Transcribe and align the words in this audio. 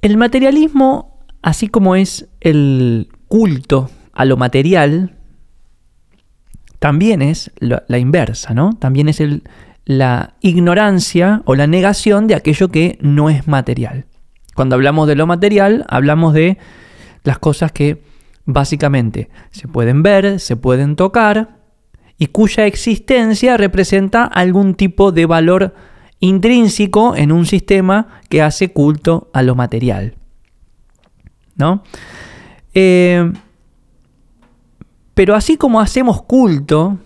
El 0.00 0.16
materialismo, 0.16 1.24
así 1.42 1.68
como 1.68 1.96
es 1.96 2.28
el 2.40 3.08
culto 3.26 3.90
a 4.12 4.24
lo 4.24 4.36
material, 4.36 5.16
también 6.78 7.22
es 7.22 7.50
la, 7.58 7.98
inversa, 7.98 8.54
¿no? 8.54 8.74
También 8.74 9.08
es 9.08 9.20
la 9.84 10.34
ignorancia 10.40 11.42
o 11.44 11.56
la 11.56 11.66
negación 11.66 12.28
de 12.28 12.36
aquello 12.36 12.68
que 12.68 12.98
no 13.00 13.28
es 13.28 13.48
material. 13.48 14.06
Cuando 14.54 14.76
hablamos 14.76 15.08
de 15.08 15.16
lo 15.16 15.26
material, 15.26 15.84
hablamos 15.88 16.34
de 16.34 16.58
las 17.24 17.38
cosas 17.38 17.72
que 17.72 18.02
básicamente 18.44 19.28
se 19.50 19.66
pueden 19.66 20.02
ver, 20.02 20.38
se 20.38 20.56
pueden 20.56 20.94
tocar 20.94 21.58
y 22.18 22.26
cuya 22.26 22.66
existencia 22.66 23.56
representa 23.56 24.24
algún 24.24 24.74
tipo 24.74 25.12
de 25.12 25.26
valor 25.26 25.74
intrínseco 26.20 27.16
en 27.16 27.32
un 27.32 27.46
sistema 27.46 28.20
que 28.28 28.42
hace 28.42 28.72
culto 28.72 29.30
a 29.32 29.42
lo 29.42 29.54
material. 29.54 30.14
¿No? 31.56 31.82
Eh, 32.74 33.32
pero 35.14 35.34
así 35.34 35.56
como 35.56 35.80
hacemos 35.80 36.22
culto 36.22 36.98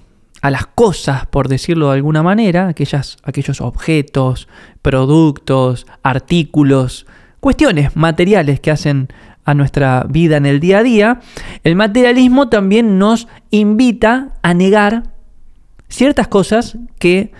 a 0.42 0.50
las 0.50 0.66
cosas, 0.66 1.26
por 1.26 1.48
decirlo 1.48 1.88
de 1.88 1.94
alguna 1.94 2.22
manera, 2.22 2.68
aquellas, 2.68 3.16
aquellos 3.22 3.60
objetos, 3.60 4.48
productos, 4.82 5.86
artículos, 6.02 7.06
cuestiones 7.40 7.96
materiales 7.96 8.60
que 8.60 8.70
hacen 8.70 9.08
a 9.44 9.54
nuestra 9.54 10.04
vida 10.08 10.36
en 10.36 10.46
el 10.46 10.60
día 10.60 10.78
a 10.78 10.82
día, 10.82 11.20
el 11.64 11.76
materialismo 11.76 12.48
también 12.48 12.98
nos 12.98 13.28
invita 13.50 14.34
a 14.42 14.52
negar 14.52 15.04
ciertas 15.88 16.28
cosas 16.28 16.76
que 16.98 17.32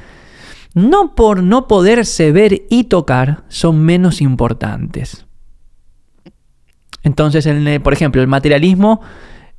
no 0.75 1.15
por 1.15 1.43
no 1.43 1.69
poderse 1.69 2.33
ver 2.33 2.63
y 2.71 2.85
tocar 2.85 3.45
son 3.49 3.81
menos 3.81 4.21
importantes. 4.21 5.27
Entonces, 7.03 7.49
por 7.81 7.93
ejemplo, 7.93 8.23
el 8.23 8.29
materialismo 8.29 9.01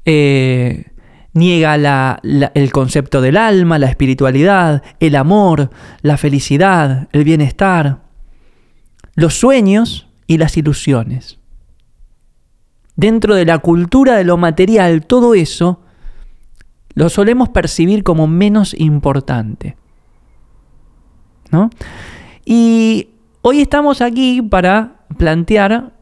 eh, 0.05 0.85
niega 1.33 2.19
el 2.23 2.71
concepto 2.71 3.21
del 3.21 3.37
alma, 3.37 3.79
la 3.79 3.87
espiritualidad, 3.87 4.83
el 4.99 5.15
amor, 5.15 5.69
la 6.01 6.17
felicidad, 6.17 7.09
el 7.11 7.23
bienestar, 7.23 8.01
los 9.15 9.33
sueños 9.33 10.07
y 10.27 10.37
las 10.37 10.57
ilusiones. 10.57 11.39
Dentro 12.95 13.35
de 13.35 13.45
la 13.45 13.57
cultura 13.59 14.15
de 14.15 14.23
lo 14.23 14.37
material, 14.37 15.05
todo 15.05 15.33
eso 15.33 15.81
lo 16.93 17.09
solemos 17.09 17.49
percibir 17.49 18.03
como 18.03 18.27
menos 18.27 18.75
importante. 18.77 19.75
¿No? 21.53 21.69
Y 22.43 23.09
hoy 23.41 23.61
estamos 23.61 24.01
aquí 24.01 24.41
para 24.41 25.05
plantear 25.17 25.93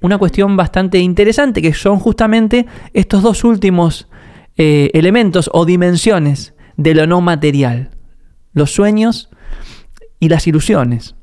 una 0.00 0.18
cuestión 0.18 0.56
bastante 0.56 0.98
interesante, 0.98 1.60
que 1.60 1.74
son 1.74 1.98
justamente 1.98 2.66
estos 2.94 3.22
dos 3.22 3.44
últimos 3.44 4.08
eh, 4.56 4.90
elementos 4.94 5.50
o 5.52 5.66
dimensiones 5.66 6.54
de 6.76 6.94
lo 6.94 7.06
no 7.06 7.20
material, 7.20 7.90
los 8.52 8.70
sueños 8.70 9.28
y 10.20 10.28
las 10.28 10.46
ilusiones. 10.46 11.14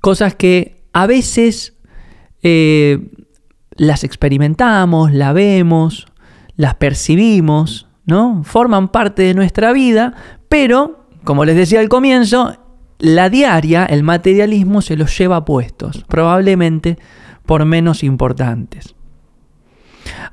Cosas 0.00 0.34
que 0.34 0.82
a 0.92 1.06
veces 1.06 1.74
eh, 2.42 3.10
las 3.76 4.04
experimentamos, 4.04 5.12
la 5.12 5.32
vemos, 5.32 6.06
las 6.56 6.74
percibimos, 6.76 7.88
¿no? 8.06 8.42
Forman 8.44 8.88
parte 8.88 9.22
de 9.22 9.34
nuestra 9.34 9.72
vida, 9.72 10.14
pero, 10.48 11.05
como 11.26 11.44
les 11.44 11.56
decía 11.56 11.80
al 11.80 11.88
comienzo, 11.88 12.56
la 12.98 13.28
diaria, 13.28 13.84
el 13.84 14.04
materialismo 14.04 14.80
se 14.80 14.96
los 14.96 15.18
lleva 15.18 15.44
puestos, 15.44 16.04
probablemente 16.08 16.98
por 17.44 17.64
menos 17.64 18.04
importantes. 18.04 18.94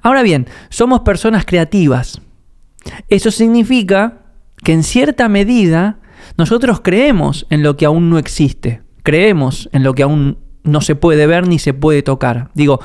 Ahora 0.03 0.21
bien, 0.21 0.47
somos 0.69 1.02
personas 1.02 1.45
creativas. 1.45 2.21
Eso 3.09 3.31
significa 3.31 4.20
que 4.64 4.71
en 4.71 4.83
cierta 4.83 5.27
medida 5.30 5.98
nosotros 6.37 6.81
creemos 6.81 7.48
en 7.49 7.64
lo 7.64 7.75
que 7.75 7.86
aún 7.86 8.11
no 8.11 8.20
existe, 8.20 8.83
creemos 9.02 9.70
en 9.73 9.83
lo 9.83 9.95
que 9.95 10.04
aún 10.04 10.37
no 10.64 10.81
se 10.81 10.95
puede 10.95 11.25
ver 11.25 11.48
ni 11.48 11.58
se 11.58 11.73
puede 11.73 12.04
tocar. 12.04 12.52
Digo, 12.54 12.80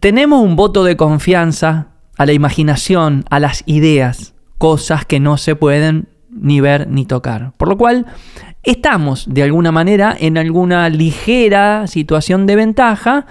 tenemos 0.00 0.42
un 0.42 0.56
voto 0.56 0.82
de 0.82 0.96
confianza 0.96 1.92
a 2.18 2.26
la 2.26 2.32
imaginación, 2.32 3.24
a 3.30 3.38
las 3.38 3.62
ideas, 3.66 4.34
cosas 4.58 5.06
que 5.06 5.20
no 5.20 5.36
se 5.36 5.54
pueden 5.54 6.08
ni 6.30 6.60
ver 6.60 6.88
ni 6.88 7.06
tocar. 7.06 7.52
Por 7.56 7.68
lo 7.68 7.76
cual, 7.76 8.06
estamos 8.62 9.26
de 9.28 9.42
alguna 9.42 9.72
manera 9.72 10.16
en 10.18 10.38
alguna 10.38 10.88
ligera 10.88 11.86
situación 11.86 12.46
de 12.46 12.56
ventaja 12.56 13.26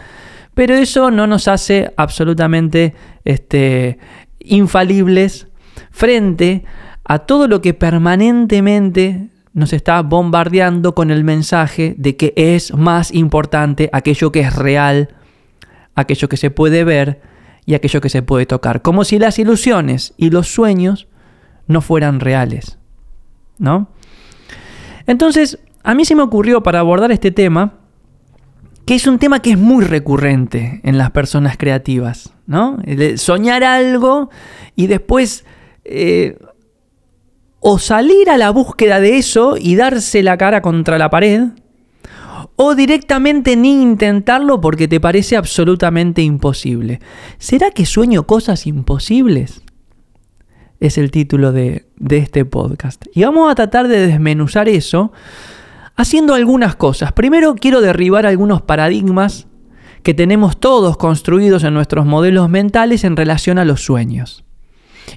pero 0.59 0.75
eso 0.75 1.09
no 1.09 1.25
nos 1.25 1.47
hace 1.47 1.93
absolutamente 1.95 2.93
este, 3.23 3.97
infalibles 4.39 5.47
frente 5.89 6.65
a 7.05 7.19
todo 7.19 7.47
lo 7.47 7.61
que 7.61 7.73
permanentemente 7.73 9.29
nos 9.53 9.71
está 9.71 10.01
bombardeando 10.01 10.95
con 10.95 11.11
el 11.11 11.23
mensaje 11.23 11.95
de 11.97 12.17
que 12.17 12.33
es 12.35 12.73
más 12.73 13.13
importante 13.13 13.89
aquello 13.93 14.33
que 14.33 14.41
es 14.41 14.53
real, 14.53 15.15
aquello 15.95 16.27
que 16.27 16.35
se 16.35 16.51
puede 16.51 16.83
ver 16.83 17.21
y 17.65 17.75
aquello 17.75 18.01
que 18.01 18.09
se 18.09 18.21
puede 18.21 18.45
tocar. 18.45 18.81
Como 18.81 19.05
si 19.05 19.17
las 19.17 19.39
ilusiones 19.39 20.13
y 20.17 20.29
los 20.29 20.49
sueños 20.49 21.07
no 21.67 21.79
fueran 21.79 22.19
reales. 22.19 22.78
¿No? 23.59 23.89
Entonces, 25.05 25.59
a 25.83 25.93
mí 25.93 26.05
se 26.05 26.15
me 26.15 26.23
ocurrió 26.23 26.63
para 26.63 26.79
abordar 26.79 27.11
este 27.11 27.29
tema 27.29 27.73
que 28.85 28.95
es 28.95 29.05
un 29.05 29.19
tema 29.19 29.39
que 29.39 29.51
es 29.51 29.57
muy 29.59 29.85
recurrente 29.85 30.81
en 30.83 30.97
las 30.97 31.11
personas 31.11 31.57
creativas, 31.57 32.33
¿no? 32.47 32.79
soñar 33.17 33.63
algo 33.63 34.31
y 34.75 34.87
después 34.87 35.45
eh, 35.85 36.39
o 37.59 37.77
salir 37.77 38.29
a 38.31 38.37
la 38.37 38.49
búsqueda 38.49 38.99
de 38.99 39.17
eso 39.17 39.57
y 39.59 39.75
darse 39.75 40.23
la 40.23 40.37
cara 40.37 40.61
contra 40.61 40.97
la 40.97 41.09
pared, 41.09 41.49
o 42.55 42.75
directamente 42.75 43.55
ni 43.55 43.81
intentarlo 43.81 44.59
porque 44.59 44.87
te 44.87 44.99
parece 44.99 45.37
absolutamente 45.37 46.21
imposible. 46.21 46.99
¿Será 47.37 47.71
que 47.71 47.85
sueño 47.85 48.25
cosas 48.25 48.65
imposibles? 48.67 49.61
Es 50.79 50.97
el 50.97 51.11
título 51.11 51.51
de, 51.51 51.85
este 52.09 52.45
podcast. 52.45 53.05
Y 53.13 53.23
vamos 53.23 53.51
a 53.51 53.55
tratar 53.55 53.87
de 53.87 54.07
desmenuzar 54.07 54.69
eso 54.69 55.11
haciendo 55.95 56.33
algunas 56.33 56.75
cosas. 56.75 57.11
Primero 57.11 57.55
quiero 57.55 57.81
derribar 57.81 58.25
algunos 58.25 58.61
paradigmas 58.61 59.47
que 60.03 60.13
tenemos 60.13 60.57
todos 60.57 60.95
construidos 60.95 61.65
en 61.65 61.73
nuestros 61.73 62.05
modelos 62.05 62.49
mentales 62.49 63.03
en 63.03 63.17
relación 63.17 63.57
a 63.57 63.65
los 63.65 63.83
sueños. 63.83 64.45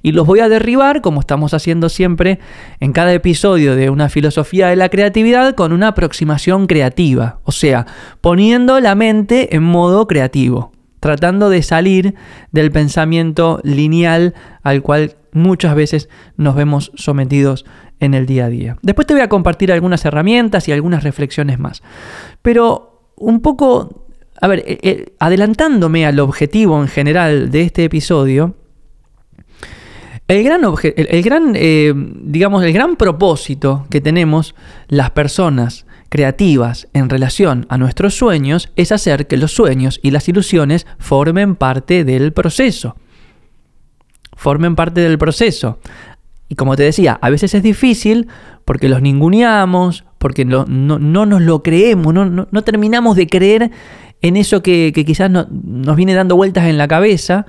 Y 0.02 0.12
los 0.12 0.26
voy 0.26 0.40
a 0.40 0.48
derribar, 0.48 1.00
como 1.02 1.20
estamos 1.20 1.54
haciendo 1.54 1.88
siempre 1.88 2.40
en 2.80 2.92
cada 2.92 3.12
episodio 3.12 3.76
de 3.76 3.90
una 3.90 4.08
filosofía 4.08 4.68
de 4.68 4.76
la 4.76 4.88
creatividad, 4.88 5.54
con 5.54 5.72
una 5.72 5.88
aproximación 5.88 6.66
creativa, 6.66 7.40
o 7.44 7.52
sea, 7.52 7.86
poniendo 8.20 8.80
la 8.80 8.94
mente 8.94 9.54
en 9.54 9.62
modo 9.62 10.06
creativo, 10.08 10.72
tratando 10.98 11.50
de 11.50 11.62
salir 11.62 12.14
del 12.52 12.72
pensamiento 12.72 13.60
lineal 13.62 14.34
al 14.62 14.82
cual 14.82 15.16
muchas 15.32 15.74
veces 15.74 16.08
nos 16.36 16.54
vemos 16.54 16.92
sometidos 16.94 17.64
en 18.00 18.14
el 18.14 18.26
día 18.26 18.46
a 18.46 18.48
día. 18.48 18.76
Después 18.82 19.06
te 19.06 19.14
voy 19.14 19.22
a 19.22 19.28
compartir 19.28 19.72
algunas 19.72 20.04
herramientas 20.04 20.68
y 20.68 20.72
algunas 20.72 21.04
reflexiones 21.04 21.58
más. 21.58 21.82
Pero 22.42 23.10
un 23.16 23.40
poco, 23.40 24.06
a 24.40 24.48
ver, 24.48 24.60
eh, 24.66 24.78
eh, 24.82 25.14
adelantándome 25.18 26.06
al 26.06 26.18
objetivo 26.20 26.80
en 26.80 26.88
general 26.88 27.50
de 27.50 27.62
este 27.62 27.84
episodio, 27.84 28.56
el 30.28 30.44
gran, 30.44 30.62
el, 30.82 31.22
gran 31.22 31.52
eh, 31.56 31.92
digamos, 31.94 32.64
el 32.64 32.72
gran 32.72 32.96
propósito 32.96 33.86
que 33.90 34.00
tenemos 34.00 34.54
las 34.88 35.10
personas 35.10 35.84
creativas 36.08 36.88
en 36.94 37.08
relación 37.08 37.66
a 37.68 37.78
nuestros 37.78 38.14
sueños 38.14 38.70
es 38.76 38.92
hacer 38.92 39.26
que 39.26 39.36
los 39.36 39.52
sueños 39.52 40.00
y 40.02 40.10
las 40.10 40.28
ilusiones 40.28 40.86
formen 40.98 41.56
parte 41.56 42.04
del 42.04 42.32
proceso. 42.32 42.96
Formen 44.42 44.74
parte 44.74 45.00
del 45.00 45.18
proceso. 45.18 45.78
Y 46.48 46.56
como 46.56 46.74
te 46.74 46.82
decía, 46.82 47.16
a 47.22 47.30
veces 47.30 47.54
es 47.54 47.62
difícil 47.62 48.26
porque 48.64 48.88
los 48.88 49.00
ninguneamos, 49.00 50.04
porque 50.18 50.44
no, 50.44 50.66
nos 50.66 51.42
lo 51.42 51.62
creemos, 51.62 52.12
no, 52.12 52.62
terminamos 52.64 53.14
de 53.14 53.28
creer 53.28 53.70
en 54.20 54.36
eso 54.36 54.60
que, 54.60 54.92
quizás 55.06 55.30
nos 55.30 55.96
viene 55.96 56.14
dando 56.14 56.34
vueltas 56.34 56.64
en 56.64 56.76
la 56.76 56.88
cabeza. 56.88 57.46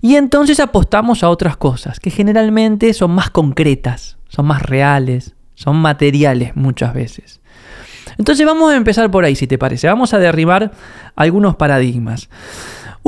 Y 0.00 0.14
entonces 0.14 0.60
apostamos 0.60 1.24
a 1.24 1.30
otras 1.30 1.56
cosas, 1.56 1.98
que 1.98 2.10
generalmente 2.10 2.94
son 2.94 3.10
más 3.10 3.30
concretas, 3.30 4.16
son 4.28 4.46
más 4.46 4.62
reales, 4.62 5.34
son 5.56 5.78
materiales 5.78 6.54
muchas 6.54 6.94
veces. 6.94 7.40
Entonces 8.18 8.46
vamos 8.46 8.72
a 8.72 8.76
empezar 8.76 9.10
por 9.10 9.24
ahí, 9.24 9.34
si 9.34 9.48
te 9.48 9.58
parece. 9.58 9.88
Vamos 9.88 10.14
a 10.14 10.18
derribar 10.20 10.70
algunos 11.16 11.56
paradigmas. 11.56 12.28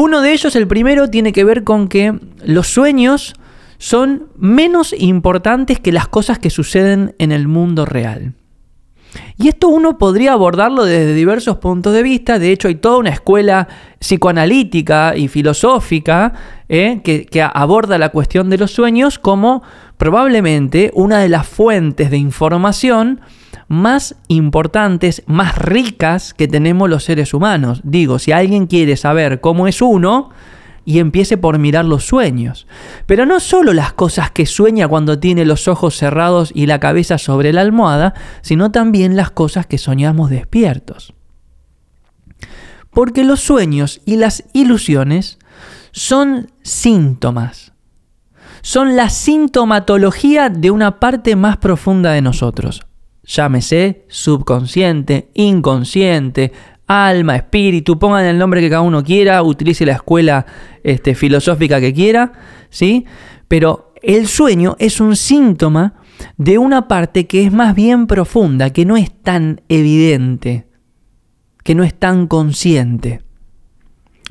Uno 0.00 0.20
de 0.20 0.32
ellos, 0.32 0.54
el 0.54 0.68
primero, 0.68 1.10
tiene 1.10 1.32
que 1.32 1.42
ver 1.42 1.64
con 1.64 1.88
que 1.88 2.14
los 2.44 2.68
sueños 2.68 3.34
son 3.78 4.28
menos 4.36 4.94
importantes 4.96 5.80
que 5.80 5.90
las 5.90 6.06
cosas 6.06 6.38
que 6.38 6.50
suceden 6.50 7.16
en 7.18 7.32
el 7.32 7.48
mundo 7.48 7.84
real. 7.84 8.34
Y 9.36 9.48
esto 9.48 9.66
uno 9.66 9.98
podría 9.98 10.34
abordarlo 10.34 10.84
desde 10.84 11.14
diversos 11.14 11.56
puntos 11.56 11.94
de 11.94 12.04
vista. 12.04 12.38
De 12.38 12.52
hecho, 12.52 12.68
hay 12.68 12.76
toda 12.76 12.98
una 12.98 13.10
escuela 13.10 13.66
psicoanalítica 13.98 15.16
y 15.16 15.26
filosófica 15.26 16.32
¿eh? 16.68 17.00
que, 17.02 17.26
que 17.26 17.42
aborda 17.42 17.98
la 17.98 18.10
cuestión 18.10 18.50
de 18.50 18.58
los 18.58 18.70
sueños 18.70 19.18
como 19.18 19.64
probablemente 19.96 20.92
una 20.94 21.18
de 21.18 21.28
las 21.28 21.48
fuentes 21.48 22.12
de 22.12 22.18
información 22.18 23.20
más 23.68 24.16
importantes, 24.28 25.22
más 25.26 25.56
ricas 25.56 26.34
que 26.34 26.48
tenemos 26.48 26.88
los 26.88 27.04
seres 27.04 27.34
humanos. 27.34 27.80
Digo, 27.84 28.18
si 28.18 28.32
alguien 28.32 28.66
quiere 28.66 28.96
saber 28.96 29.40
cómo 29.40 29.68
es 29.68 29.80
uno, 29.80 30.30
y 30.88 31.00
empiece 31.00 31.36
por 31.36 31.58
mirar 31.58 31.84
los 31.84 32.06
sueños. 32.06 32.66
Pero 33.04 33.26
no 33.26 33.40
solo 33.40 33.74
las 33.74 33.92
cosas 33.92 34.30
que 34.30 34.46
sueña 34.46 34.88
cuando 34.88 35.18
tiene 35.18 35.44
los 35.44 35.68
ojos 35.68 35.94
cerrados 35.94 36.50
y 36.54 36.64
la 36.64 36.80
cabeza 36.80 37.18
sobre 37.18 37.52
la 37.52 37.60
almohada, 37.60 38.14
sino 38.40 38.70
también 38.70 39.14
las 39.14 39.30
cosas 39.30 39.66
que 39.66 39.76
soñamos 39.76 40.30
despiertos. 40.30 41.12
Porque 42.90 43.22
los 43.22 43.40
sueños 43.40 44.00
y 44.06 44.16
las 44.16 44.44
ilusiones 44.54 45.38
son 45.92 46.50
síntomas. 46.62 47.72
Son 48.62 48.96
la 48.96 49.10
sintomatología 49.10 50.48
de 50.48 50.70
una 50.70 51.00
parte 51.00 51.36
más 51.36 51.58
profunda 51.58 52.12
de 52.12 52.22
nosotros. 52.22 52.87
Llámese 53.28 54.06
subconsciente, 54.08 55.28
inconsciente, 55.34 56.50
alma, 56.86 57.36
espíritu, 57.36 57.98
pongan 57.98 58.24
el 58.24 58.38
nombre 58.38 58.62
que 58.62 58.70
cada 58.70 58.80
uno 58.80 59.04
quiera, 59.04 59.42
utilice 59.42 59.84
la 59.84 59.92
escuela 59.92 60.46
este, 60.82 61.14
filosófica 61.14 61.78
que 61.78 61.92
quiera, 61.92 62.32
¿sí? 62.70 63.04
Pero 63.46 63.92
el 64.02 64.26
sueño 64.26 64.76
es 64.78 65.00
un 65.00 65.14
síntoma 65.14 65.94
de 66.38 66.56
una 66.56 66.88
parte 66.88 67.26
que 67.26 67.44
es 67.44 67.52
más 67.52 67.74
bien 67.74 68.06
profunda, 68.06 68.70
que 68.70 68.86
no 68.86 68.96
es 68.96 69.12
tan 69.22 69.60
evidente, 69.68 70.66
que 71.62 71.74
no 71.74 71.84
es 71.84 71.94
tan 71.94 72.26
consciente. 72.26 73.27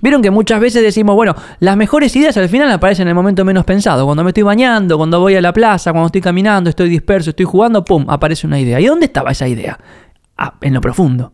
Vieron 0.01 0.21
que 0.21 0.31
muchas 0.31 0.59
veces 0.59 0.83
decimos, 0.83 1.15
bueno, 1.15 1.35
las 1.59 1.75
mejores 1.75 2.15
ideas 2.15 2.37
al 2.37 2.49
final 2.49 2.71
aparecen 2.71 3.03
en 3.03 3.09
el 3.09 3.15
momento 3.15 3.43
menos 3.43 3.65
pensado. 3.65 4.05
Cuando 4.05 4.23
me 4.23 4.29
estoy 4.29 4.43
bañando, 4.43 4.97
cuando 4.97 5.19
voy 5.19 5.35
a 5.35 5.41
la 5.41 5.53
plaza, 5.53 5.91
cuando 5.91 6.07
estoy 6.07 6.21
caminando, 6.21 6.69
estoy 6.69 6.89
disperso, 6.89 7.31
estoy 7.31 7.45
jugando, 7.45 7.83
¡pum! 7.83 8.05
aparece 8.07 8.45
una 8.45 8.59
idea. 8.59 8.79
¿Y 8.79 8.85
dónde 8.85 9.07
estaba 9.07 9.31
esa 9.31 9.47
idea? 9.47 9.79
Ah, 10.37 10.53
en 10.61 10.73
lo 10.73 10.81
profundo 10.81 11.31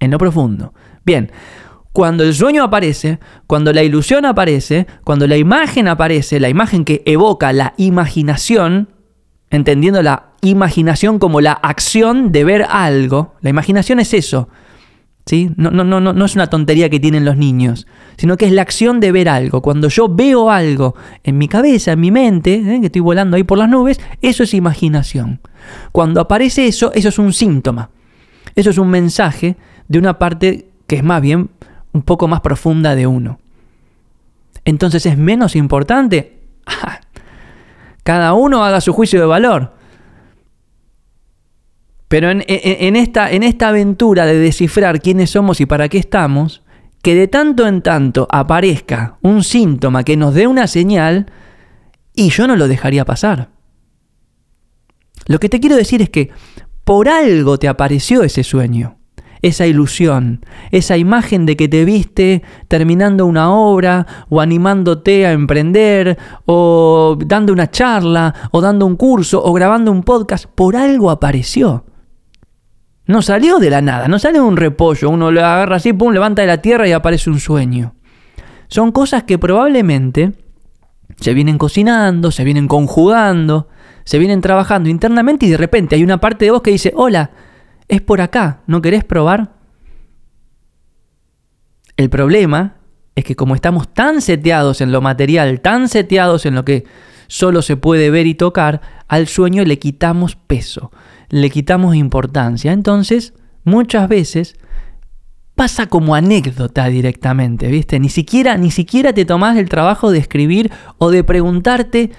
en 0.00 0.10
lo 0.10 0.18
profundo. 0.18 0.74
Bien, 1.04 1.30
cuando 1.92 2.24
el 2.24 2.34
sueño 2.34 2.64
aparece, 2.64 3.20
cuando 3.46 3.72
la 3.72 3.82
ilusión 3.82 4.24
aparece, 4.24 4.86
cuando 5.04 5.26
la 5.26 5.36
imagen 5.36 5.86
aparece, 5.86 6.40
la 6.40 6.48
imagen 6.48 6.84
que 6.84 7.02
evoca 7.06 7.52
la 7.52 7.74
imaginación, 7.76 8.88
entendiendo 9.50 10.02
la 10.02 10.30
imaginación 10.40 11.18
como 11.18 11.40
la 11.40 11.52
acción 11.52 12.32
de 12.32 12.44
ver 12.44 12.66
algo, 12.68 13.34
la 13.42 13.50
imaginación 13.50 14.00
es 14.00 14.14
eso. 14.14 14.48
No, 15.56 15.70
no, 15.70 15.84
no, 15.84 16.00
no 16.00 16.24
es 16.24 16.34
una 16.34 16.48
tontería 16.48 16.88
que 16.88 17.00
tienen 17.00 17.24
los 17.24 17.36
niños, 17.36 17.86
sino 18.16 18.36
que 18.36 18.46
es 18.46 18.52
la 18.52 18.62
acción 18.62 19.00
de 19.00 19.12
ver 19.12 19.28
algo. 19.28 19.62
Cuando 19.62 19.88
yo 19.88 20.08
veo 20.08 20.50
algo 20.50 20.94
en 21.22 21.38
mi 21.38 21.48
cabeza, 21.48 21.92
en 21.92 22.00
mi 22.00 22.10
mente, 22.10 22.54
¿eh? 22.54 22.80
que 22.80 22.86
estoy 22.86 23.00
volando 23.00 23.36
ahí 23.36 23.44
por 23.44 23.58
las 23.58 23.68
nubes, 23.68 24.00
eso 24.22 24.42
es 24.42 24.54
imaginación. 24.54 25.40
Cuando 25.92 26.20
aparece 26.20 26.66
eso, 26.66 26.92
eso 26.94 27.08
es 27.08 27.18
un 27.18 27.32
síntoma. 27.32 27.90
Eso 28.54 28.70
es 28.70 28.78
un 28.78 28.88
mensaje 28.88 29.56
de 29.88 29.98
una 29.98 30.18
parte 30.18 30.68
que 30.86 30.96
es 30.96 31.04
más 31.04 31.22
bien 31.22 31.50
un 31.92 32.02
poco 32.02 32.28
más 32.28 32.40
profunda 32.40 32.94
de 32.94 33.06
uno. 33.06 33.38
Entonces 34.64 35.06
es 35.06 35.16
menos 35.16 35.56
importante. 35.56 36.40
Cada 38.02 38.32
uno 38.34 38.64
haga 38.64 38.80
su 38.80 38.92
juicio 38.92 39.20
de 39.20 39.26
valor. 39.26 39.74
Pero 42.10 42.28
en, 42.28 42.96
esta, 42.96 43.30
en 43.30 43.44
esta 43.44 43.68
aventura 43.68 44.26
de 44.26 44.36
descifrar 44.36 45.00
quiénes 45.00 45.30
somos 45.30 45.60
y 45.60 45.66
para 45.66 45.88
qué 45.88 45.98
estamos, 45.98 46.64
que 47.02 47.14
de 47.14 47.28
tanto 47.28 47.68
en 47.68 47.82
tanto 47.82 48.26
aparezca 48.32 49.18
un 49.22 49.44
síntoma 49.44 50.02
que 50.02 50.16
nos 50.16 50.34
dé 50.34 50.48
una 50.48 50.66
señal, 50.66 51.26
y 52.12 52.30
yo 52.30 52.48
no 52.48 52.56
lo 52.56 52.66
dejaría 52.66 53.04
pasar. 53.04 53.50
Lo 55.26 55.38
que 55.38 55.48
te 55.48 55.60
quiero 55.60 55.76
decir 55.76 56.02
es 56.02 56.10
que 56.10 56.30
por 56.82 57.08
algo 57.08 57.60
te 57.60 57.68
apareció 57.68 58.24
ese 58.24 58.42
sueño 58.42 58.96
esa 59.42 59.66
ilusión, 59.66 60.44
esa 60.70 60.98
imagen 60.98 61.46
de 61.46 61.56
que 61.56 61.66
te 61.66 61.86
viste 61.86 62.42
terminando 62.68 63.24
una 63.24 63.54
obra 63.54 64.06
o 64.28 64.40
animándote 64.40 65.26
a 65.26 65.32
emprender 65.32 66.18
o 66.44 67.16
dando 67.24 67.52
una 67.52 67.70
charla 67.70 68.34
o 68.50 68.60
dando 68.60 68.84
un 68.84 68.96
curso 68.96 69.42
o 69.42 69.52
grabando 69.52 69.92
un 69.92 70.02
podcast, 70.02 70.44
por 70.44 70.76
algo 70.76 71.10
apareció. 71.10 71.84
No 73.10 73.22
salió 73.22 73.58
de 73.58 73.70
la 73.70 73.82
nada, 73.82 74.06
no 74.06 74.20
sale 74.20 74.38
de 74.38 74.44
un 74.44 74.56
repollo, 74.56 75.10
uno 75.10 75.32
lo 75.32 75.40
agarra 75.40 75.74
así, 75.74 75.92
pum, 75.92 76.12
levanta 76.12 76.42
de 76.42 76.46
la 76.46 76.62
tierra 76.62 76.86
y 76.86 76.92
aparece 76.92 77.28
un 77.28 77.40
sueño. 77.40 77.96
Son 78.68 78.92
cosas 78.92 79.24
que 79.24 79.36
probablemente 79.36 80.34
se 81.16 81.34
vienen 81.34 81.58
cocinando, 81.58 82.30
se 82.30 82.44
vienen 82.44 82.68
conjugando, 82.68 83.66
se 84.04 84.20
vienen 84.20 84.40
trabajando 84.40 84.88
internamente 84.88 85.44
y 85.44 85.50
de 85.50 85.56
repente 85.56 85.96
hay 85.96 86.04
una 86.04 86.20
parte 86.20 86.44
de 86.44 86.52
vos 86.52 86.62
que 86.62 86.70
dice, 86.70 86.92
hola, 86.94 87.32
es 87.88 88.00
por 88.00 88.20
acá, 88.20 88.60
¿no 88.68 88.80
querés 88.80 89.02
probar? 89.02 89.54
El 91.96 92.10
problema 92.10 92.76
es 93.16 93.24
que 93.24 93.34
como 93.34 93.56
estamos 93.56 93.92
tan 93.92 94.22
seteados 94.22 94.80
en 94.80 94.92
lo 94.92 95.00
material, 95.00 95.60
tan 95.62 95.88
seteados 95.88 96.46
en 96.46 96.54
lo 96.54 96.64
que 96.64 96.84
solo 97.26 97.60
se 97.62 97.76
puede 97.76 98.08
ver 98.10 98.28
y 98.28 98.36
tocar, 98.36 98.80
al 99.08 99.26
sueño 99.26 99.64
le 99.64 99.80
quitamos 99.80 100.36
peso, 100.36 100.92
le 101.30 101.48
quitamos 101.50 101.94
importancia. 101.94 102.72
Entonces, 102.72 103.32
muchas 103.64 104.08
veces 104.08 104.56
pasa 105.54 105.86
como 105.86 106.14
anécdota 106.14 106.86
directamente, 106.86 107.68
¿viste? 107.68 107.98
Ni 108.00 108.08
siquiera, 108.08 108.56
ni 108.56 108.70
siquiera 108.70 109.12
te 109.12 109.24
tomás 109.24 109.56
el 109.56 109.68
trabajo 109.68 110.10
de 110.10 110.18
escribir 110.18 110.70
o 110.98 111.10
de 111.10 111.24
preguntarte, 111.24 112.10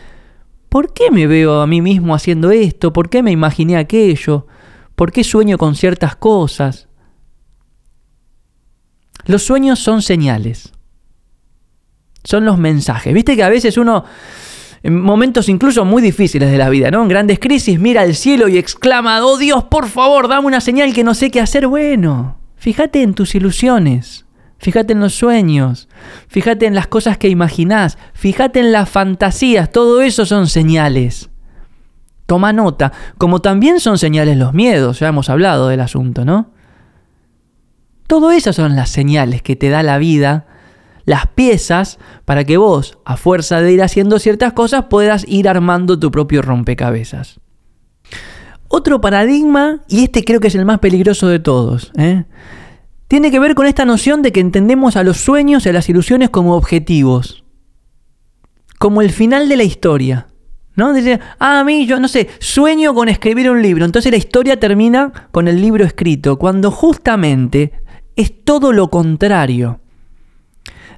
¿por 0.69 0.94
qué 0.94 1.12
me 1.12 1.28
veo 1.28 1.62
a 1.62 1.68
mí 1.68 1.81
mismo 1.81 2.16
haciendo 2.16 2.52
esto? 2.52 2.94
¿Por 2.94 3.10
qué 3.10 3.24
me 3.24 3.31
imaginé 3.31 3.78
aquello? 3.78 4.48
¿Por 4.96 5.12
qué 5.12 5.24
sueño 5.24 5.58
con 5.58 5.75
ciertas 5.75 6.16
cosas? 6.16 6.88
Los 9.25 9.44
sueños 9.44 9.80
son 9.80 10.02
señales. 10.02 10.72
Son 12.24 12.46
los 12.46 12.58
mensajes. 12.58 13.13
Viste 13.13 13.36
que 13.36 13.44
a 13.44 13.50
veces 13.50 13.78
uno, 13.78 14.06
en 14.83 15.00
momentos 15.00 15.50
incluso 15.50 15.86
muy 15.86 16.01
difíciles 16.01 16.51
de 16.51 16.57
la 16.57 16.69
vida, 16.69 16.92
¿no? 16.92 17.04
En 17.04 17.07
grandes 17.07 17.39
crisis, 17.39 17.80
mira 17.80 18.01
al 18.01 18.16
cielo 18.16 18.48
y 18.48 18.57
exclama, 18.57 19.24
oh 19.24 19.38
Dios, 19.38 19.63
por 19.66 19.88
favor, 19.88 20.28
dame 20.28 20.48
una 20.48 20.62
señal 20.62 20.94
que 20.94 21.04
no 21.04 21.13
sé 21.13 21.30
qué 21.30 21.39
hacer. 21.39 21.68
Bueno, 21.68 22.38
fíjate 22.55 23.03
en 23.03 23.13
tus 23.13 23.36
ilusiones. 23.36 24.25
Fíjate 24.62 24.94
en 24.94 25.00
los 25.00 25.15
sueños, 25.15 25.89
fíjate 26.27 26.67
en 26.67 26.75
las 26.75 26.86
cosas 26.86 27.17
que 27.17 27.29
imaginás, 27.29 27.98
fíjate 28.13 28.60
en 28.60 28.72
las 28.72 28.88
fantasías, 28.88 29.72
todo 29.72 30.03
eso 30.03 30.24
son 30.27 30.46
señales. 30.46 31.32
Toma 32.27 32.53
nota, 32.53 32.91
como 33.17 33.41
también 33.41 33.79
son 33.79 33.98
señales 33.98 34.38
los 34.38 34.53
miedos, 34.53 35.00
ya 35.00 35.08
hemos 35.08 35.32
hablado 35.32 35.67
del 35.67 35.79
asunto, 35.79 36.25
¿no? 36.25 36.51
Todo 38.05 38.32
eso 38.32 38.53
son 38.53 38.75
las 38.75 38.91
señales 38.91 39.41
que 39.41 39.55
te 39.55 39.70
da 39.70 39.82
la 39.82 39.98
vida, 39.98 40.46
las 41.05 41.27
piezas 41.27 42.00
para 42.25 42.43
que 42.43 42.58
vos, 42.58 42.98
a 43.05 43.17
fuerza 43.17 43.62
de 43.62 43.72
ir 43.72 43.81
haciendo 43.81 44.20
ciertas 44.20 44.53
cosas, 44.53 44.86
puedas 44.89 45.25
ir 45.27 45.48
armando 45.48 46.00
tu 46.00 46.12
propio 46.12 46.41
rompecabezas. 46.41 47.39
Otro 48.67 49.01
paradigma, 49.01 49.81
y 49.89 50.03
este 50.03 50.24
creo 50.24 50.39
que 50.39 50.48
es 50.48 50.55
el 50.55 50.65
más 50.65 50.79
peligroso 50.79 51.27
de 51.27 51.39
todos, 51.39 51.91
¿eh? 51.98 52.25
tiene 53.12 53.29
que 53.29 53.41
ver 53.41 53.55
con 53.55 53.65
esta 53.65 53.84
noción 53.84 54.22
de 54.22 54.31
que 54.31 54.39
entendemos 54.39 54.96
a 54.96 55.03
los 55.03 55.17
sueños 55.17 55.65
y 55.65 55.70
a 55.70 55.74
las 55.74 55.89
ilusiones 55.89 56.29
como 56.29 56.55
objetivos, 56.55 57.43
como 58.79 59.01
el 59.01 59.12
final 59.12 59.50
de 59.50 59.58
la 59.58 59.63
historia. 59.63 60.27
¿No? 60.77 60.93
Dice, 60.93 61.20
ah, 61.38 61.60
a 61.60 61.63
mí 61.65 61.86
yo 61.86 62.00
no 62.00 62.08
sé, 62.08 62.29
sueño 62.39 62.93
con 62.93 63.10
escribir 63.10 63.51
un 63.51 63.62
libro. 63.62 63.84
Entonces 63.84 64.10
la 64.10 64.17
historia 64.17 64.58
termina 64.58 65.27
con 65.31 65.50
el 65.50 65.60
libro 65.60 65.84
escrito, 65.84 66.39
cuando 66.39 66.72
justamente 66.72 67.74
es 68.15 68.46
todo 68.46 68.72
lo 68.72 68.89
contrario. 68.89 69.80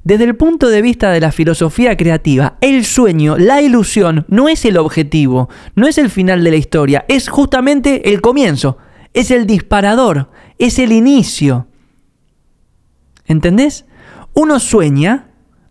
Desde 0.04 0.26
el 0.26 0.36
punto 0.36 0.68
de 0.70 0.82
vista 0.82 1.12
de 1.12 1.22
la 1.22 1.32
filosofía 1.32 1.96
creativa, 1.96 2.58
el 2.60 2.84
sueño, 2.84 3.38
la 3.38 3.62
ilusión, 3.62 4.26
no 4.28 4.50
es 4.50 4.66
el 4.66 4.78
objetivo, 4.78 5.50
no 5.76 5.88
es 5.88 5.98
el 5.98 6.10
final 6.10 6.44
de 6.44 6.52
la 6.52 6.58
historia, 6.58 7.06
es 7.08 7.30
justamente 7.30 8.10
el 8.12 8.20
comienzo, 8.20 8.78
es 9.14 9.32
el 9.32 9.46
disparador, 9.46 10.30
es 10.58 10.78
el 10.78 10.92
inicio. 10.92 11.68
¿Entendés? 13.26 13.86
Uno 14.34 14.60
sueña 14.60 15.28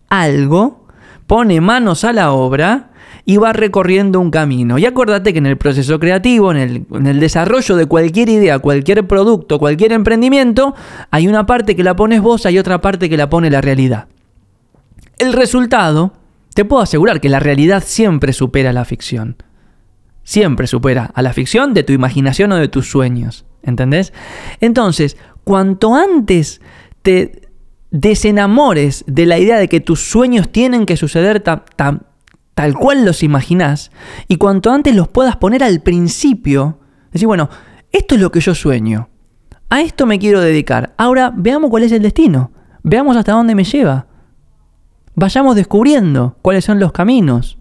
algo, 0.09 0.87
pone 1.27 1.61
manos 1.61 2.03
a 2.03 2.13
la 2.13 2.31
obra, 2.31 2.89
y 3.25 3.37
va 3.37 3.53
recorriendo 3.53 4.19
un 4.19 4.31
camino. 4.31 4.77
Y 4.77 4.85
acuérdate 4.85 5.31
que 5.31 5.39
en 5.39 5.45
el 5.45 5.57
proceso 5.57 5.99
creativo, 5.99 6.51
en 6.51 6.85
el, 7.07 7.19
desarrollo 7.19 7.75
de 7.75 7.85
cualquier 7.85 8.29
idea, 8.29 8.59
cualquier 8.59 9.07
producto, 9.07 9.59
cualquier 9.59 9.93
emprendimiento, 9.93 10.75
hay 11.09 11.27
una 11.27 11.45
parte 11.45 11.75
que 11.75 11.83
la 11.83 11.95
pones 11.95 12.21
vos, 12.21 12.45
hay 12.45 12.57
otra 12.59 12.81
parte 12.81 13.09
que 13.09 13.17
la 13.17 13.29
pone 13.29 13.49
la 13.49 13.61
realidad. 13.61 14.07
El 15.17 15.33
resultado, 15.33 16.13
te 16.53 16.65
puedo 16.65 16.81
asegurar 16.81 17.21
que 17.21 17.29
la 17.29 17.39
realidad 17.39 17.83
siempre 17.85 18.33
supera 18.33 18.73
la 18.73 18.85
ficción. 18.85 19.37
Siempre 20.23 20.67
supera 20.67 21.11
a 21.13 21.21
la 21.21 21.33
ficción 21.33 21.73
de 21.73 21.83
tu 21.83 21.93
imaginación 21.93 22.51
o 22.51 22.55
de 22.55 22.67
tus 22.67 22.89
sueños. 22.89 23.45
¿Entendés? 23.61 24.13
Entonces, 24.59 25.17
cuanto 25.43 25.95
antes 25.95 26.61
te 27.01 27.43
desenamores 27.93 29.03
de 29.07 29.27
la 29.27 29.37
idea 29.37 29.57
de 29.57 29.69
que 29.69 29.79
tus 29.79 29.99
sueños 30.01 30.51
tienen 30.51 30.85
que 30.87 30.97
suceder 30.97 31.41
tal 31.41 32.73
cual 32.73 33.05
los 33.05 33.21
imaginás, 33.21 33.91
y 34.27 34.37
cuanto 34.37 34.71
antes 34.71 34.95
los 34.95 35.07
puedas 35.07 35.37
poner 35.37 35.63
al 35.63 35.81
principio, 35.81 36.79
decir, 37.11 37.27
bueno, 37.27 37.49
esto 37.91 38.15
es 38.15 38.21
lo 38.21 38.31
que 38.31 38.39
yo 38.39 38.55
sueño, 38.55 39.09
a 39.69 39.81
esto 39.81 40.07
me 40.07 40.17
quiero 40.17 40.41
dedicar, 40.41 40.95
ahora 40.97 41.31
veamos 41.35 41.69
cuál 41.69 41.83
es 41.83 41.91
el 41.91 42.01
destino, 42.01 42.51
veamos 42.81 43.15
hasta 43.15 43.33
dónde 43.33 43.53
me 43.53 43.63
lleva, 43.63 44.07
vayamos 45.15 45.55
descubriendo 45.55 46.37
cuáles 46.41 46.65
son 46.65 46.79
los 46.79 46.91
caminos. 46.91 47.57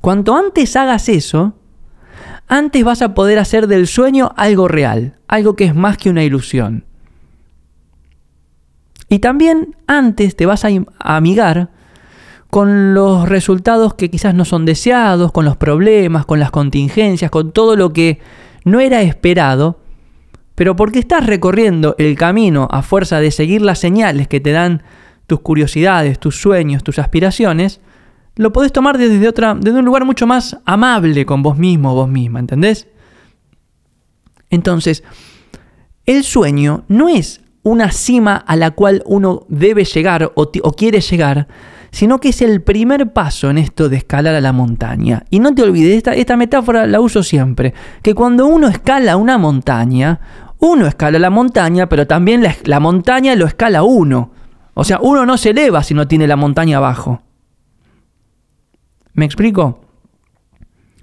Cuanto 0.00 0.34
antes 0.36 0.76
hagas 0.76 1.08
eso, 1.08 1.54
antes 2.46 2.84
vas 2.84 3.02
a 3.02 3.14
poder 3.14 3.38
hacer 3.38 3.66
del 3.66 3.86
sueño 3.86 4.32
algo 4.36 4.68
real, 4.68 5.16
algo 5.26 5.56
que 5.56 5.64
es 5.64 5.74
más 5.74 5.98
que 5.98 6.10
una 6.10 6.24
ilusión. 6.24 6.84
Y 9.08 9.18
también 9.20 9.76
antes 9.86 10.36
te 10.36 10.46
vas 10.46 10.64
a 10.64 10.68
amigar 10.98 11.70
con 12.50 12.94
los 12.94 13.28
resultados 13.28 13.94
que 13.94 14.10
quizás 14.10 14.34
no 14.34 14.44
son 14.44 14.64
deseados, 14.64 15.32
con 15.32 15.44
los 15.44 15.56
problemas, 15.56 16.24
con 16.24 16.40
las 16.40 16.50
contingencias, 16.50 17.30
con 17.30 17.52
todo 17.52 17.76
lo 17.76 17.92
que 17.92 18.20
no 18.64 18.80
era 18.80 19.02
esperado, 19.02 19.80
pero 20.54 20.76
porque 20.76 20.98
estás 20.98 21.26
recorriendo 21.26 21.94
el 21.98 22.16
camino 22.16 22.68
a 22.70 22.82
fuerza 22.82 23.20
de 23.20 23.30
seguir 23.30 23.62
las 23.62 23.78
señales 23.78 24.28
que 24.28 24.40
te 24.40 24.52
dan 24.52 24.82
tus 25.28 25.40
curiosidades, 25.40 26.18
tus 26.18 26.40
sueños, 26.40 26.82
tus 26.82 26.98
aspiraciones, 26.98 27.80
lo 28.34 28.50
podés 28.50 28.72
tomar 28.72 28.96
desde, 28.96 29.28
otra, 29.28 29.54
desde 29.54 29.78
un 29.78 29.84
lugar 29.84 30.06
mucho 30.06 30.26
más 30.26 30.56
amable 30.64 31.26
con 31.26 31.42
vos 31.42 31.58
mismo, 31.58 31.94
vos 31.94 32.08
misma, 32.08 32.40
¿entendés? 32.40 32.88
Entonces, 34.48 35.04
el 36.06 36.24
sueño 36.24 36.84
no 36.88 37.10
es 37.10 37.42
una 37.62 37.92
cima 37.92 38.36
a 38.36 38.56
la 38.56 38.70
cual 38.70 39.02
uno 39.04 39.44
debe 39.48 39.84
llegar 39.84 40.32
o, 40.34 40.50
quiere 40.72 41.02
llegar, 41.02 41.46
sino 41.90 42.20
que 42.20 42.30
es 42.30 42.40
el 42.40 42.62
primer 42.62 43.12
paso 43.12 43.50
en 43.50 43.58
esto 43.58 43.90
de 43.90 43.98
escalar 43.98 44.34
a 44.34 44.40
la 44.40 44.54
montaña. 44.54 45.24
Y 45.28 45.40
no 45.40 45.54
te 45.54 45.62
olvides, 45.62 45.98
esta, 45.98 46.14
esta 46.14 46.38
metáfora 46.38 46.86
la 46.86 47.00
uso 47.00 47.22
siempre, 47.22 47.74
que 48.00 48.14
cuando 48.14 48.46
uno 48.46 48.68
escala 48.68 49.18
una 49.18 49.36
montaña, 49.36 50.20
uno 50.58 50.86
escala 50.86 51.18
la 51.18 51.28
montaña, 51.28 51.86
pero 51.86 52.06
también 52.06 52.42
la, 52.42 52.56
la 52.64 52.80
montaña 52.80 53.34
lo 53.36 53.46
escala 53.46 53.82
uno. 53.82 54.37
O 54.80 54.84
sea, 54.84 55.00
uno 55.02 55.26
no 55.26 55.36
se 55.36 55.50
eleva 55.50 55.82
si 55.82 55.92
no 55.92 56.06
tiene 56.06 56.28
la 56.28 56.36
montaña 56.36 56.76
abajo. 56.76 57.20
¿Me 59.12 59.24
explico? 59.24 59.80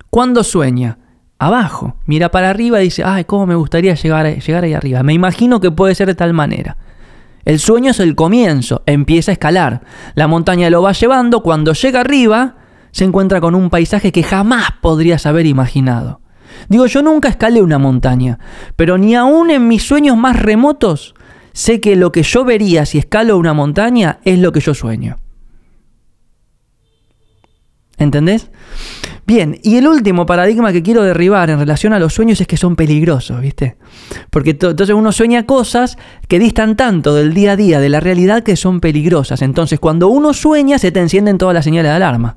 Cuando 0.10 0.46
sueña, 0.46 0.98
abajo, 1.40 1.98
mira 2.06 2.32
para 2.32 2.50
arriba 2.50 2.80
y 2.80 2.86
dice, 2.86 3.04
ay, 3.04 3.26
cómo 3.26 3.46
me 3.46 3.56
gustaría 3.56 3.94
llegar, 3.96 4.40
llegar 4.40 4.64
ahí 4.64 4.74
arriba. 4.74 5.04
Me 5.04 5.12
imagino 5.12 5.60
que 5.60 5.72
puede 5.72 5.94
ser 5.94 6.08
de 6.08 6.16
tal 6.16 6.32
manera. 6.32 6.78
El 7.44 7.60
sueño 7.60 7.92
es 7.92 8.00
el 8.00 8.16
comienzo, 8.16 8.82
empieza 8.86 9.32
a 9.32 9.34
escalar. 9.34 9.82
La 10.14 10.30
montaña 10.30 10.70
lo 10.70 10.82
va 10.82 10.94
llevando, 10.94 11.44
cuando 11.44 11.74
llega 11.74 12.00
arriba, 12.00 12.56
se 12.92 13.04
encuentra 13.04 13.42
con 13.42 13.56
un 13.56 13.70
paisaje 13.70 14.14
que 14.14 14.24
jamás 14.24 14.70
podrías 14.80 15.26
haber 15.26 15.48
imaginado. 15.48 16.22
Digo, 16.70 16.86
yo 16.86 17.02
nunca 17.02 17.28
escalé 17.28 17.62
una 17.62 17.78
montaña, 17.78 18.40
pero 18.78 18.98
ni 18.98 19.16
aún 19.16 19.52
en 19.52 19.68
mis 19.68 19.84
sueños 19.84 20.16
más 20.16 20.42
remotos 20.42 21.14
sé 21.56 21.80
que 21.80 21.96
lo 21.96 22.12
que 22.12 22.22
yo 22.22 22.44
vería 22.44 22.86
si 22.86 23.00
escalo 23.00 23.38
una 23.38 23.54
montaña 23.54 24.20
es 24.26 24.38
lo 24.38 24.52
que 24.52 24.60
yo 24.60 24.74
sueño. 24.74 25.18
¿Entendés? 27.98 28.52
Bien, 29.26 29.58
y 29.64 29.78
el 29.78 29.88
último 29.88 30.26
paradigma 30.26 30.74
que 30.74 30.84
quiero 30.84 31.02
derribar 31.02 31.50
en 31.50 31.58
relación 31.58 31.94
a 31.94 32.00
los 32.00 32.14
sueños 32.14 32.42
es 32.42 32.46
que 32.46 32.58
son 32.58 32.76
peligrosos, 32.76 33.40
¿viste? 33.42 33.78
Porque 34.30 34.52
entonces 34.52 34.92
uno 34.92 35.14
sueña 35.14 35.46
cosas 35.46 35.98
que 36.28 36.40
distan 36.40 36.76
tanto 36.76 37.16
del 37.16 37.34
día 37.34 37.54
a 37.54 37.56
día, 37.56 37.80
de 37.80 37.90
la 37.90 38.02
realidad, 38.02 38.44
que 38.44 38.58
son 38.58 38.82
peligrosas. 38.82 39.42
Entonces 39.42 39.80
cuando 39.80 40.10
uno 40.10 40.34
sueña 40.34 40.78
se 40.78 40.92
te 40.92 41.00
encienden 41.00 41.38
todas 41.38 41.56
las 41.56 41.64
señales 41.64 41.90
de 41.90 41.96
alarma. 41.96 42.36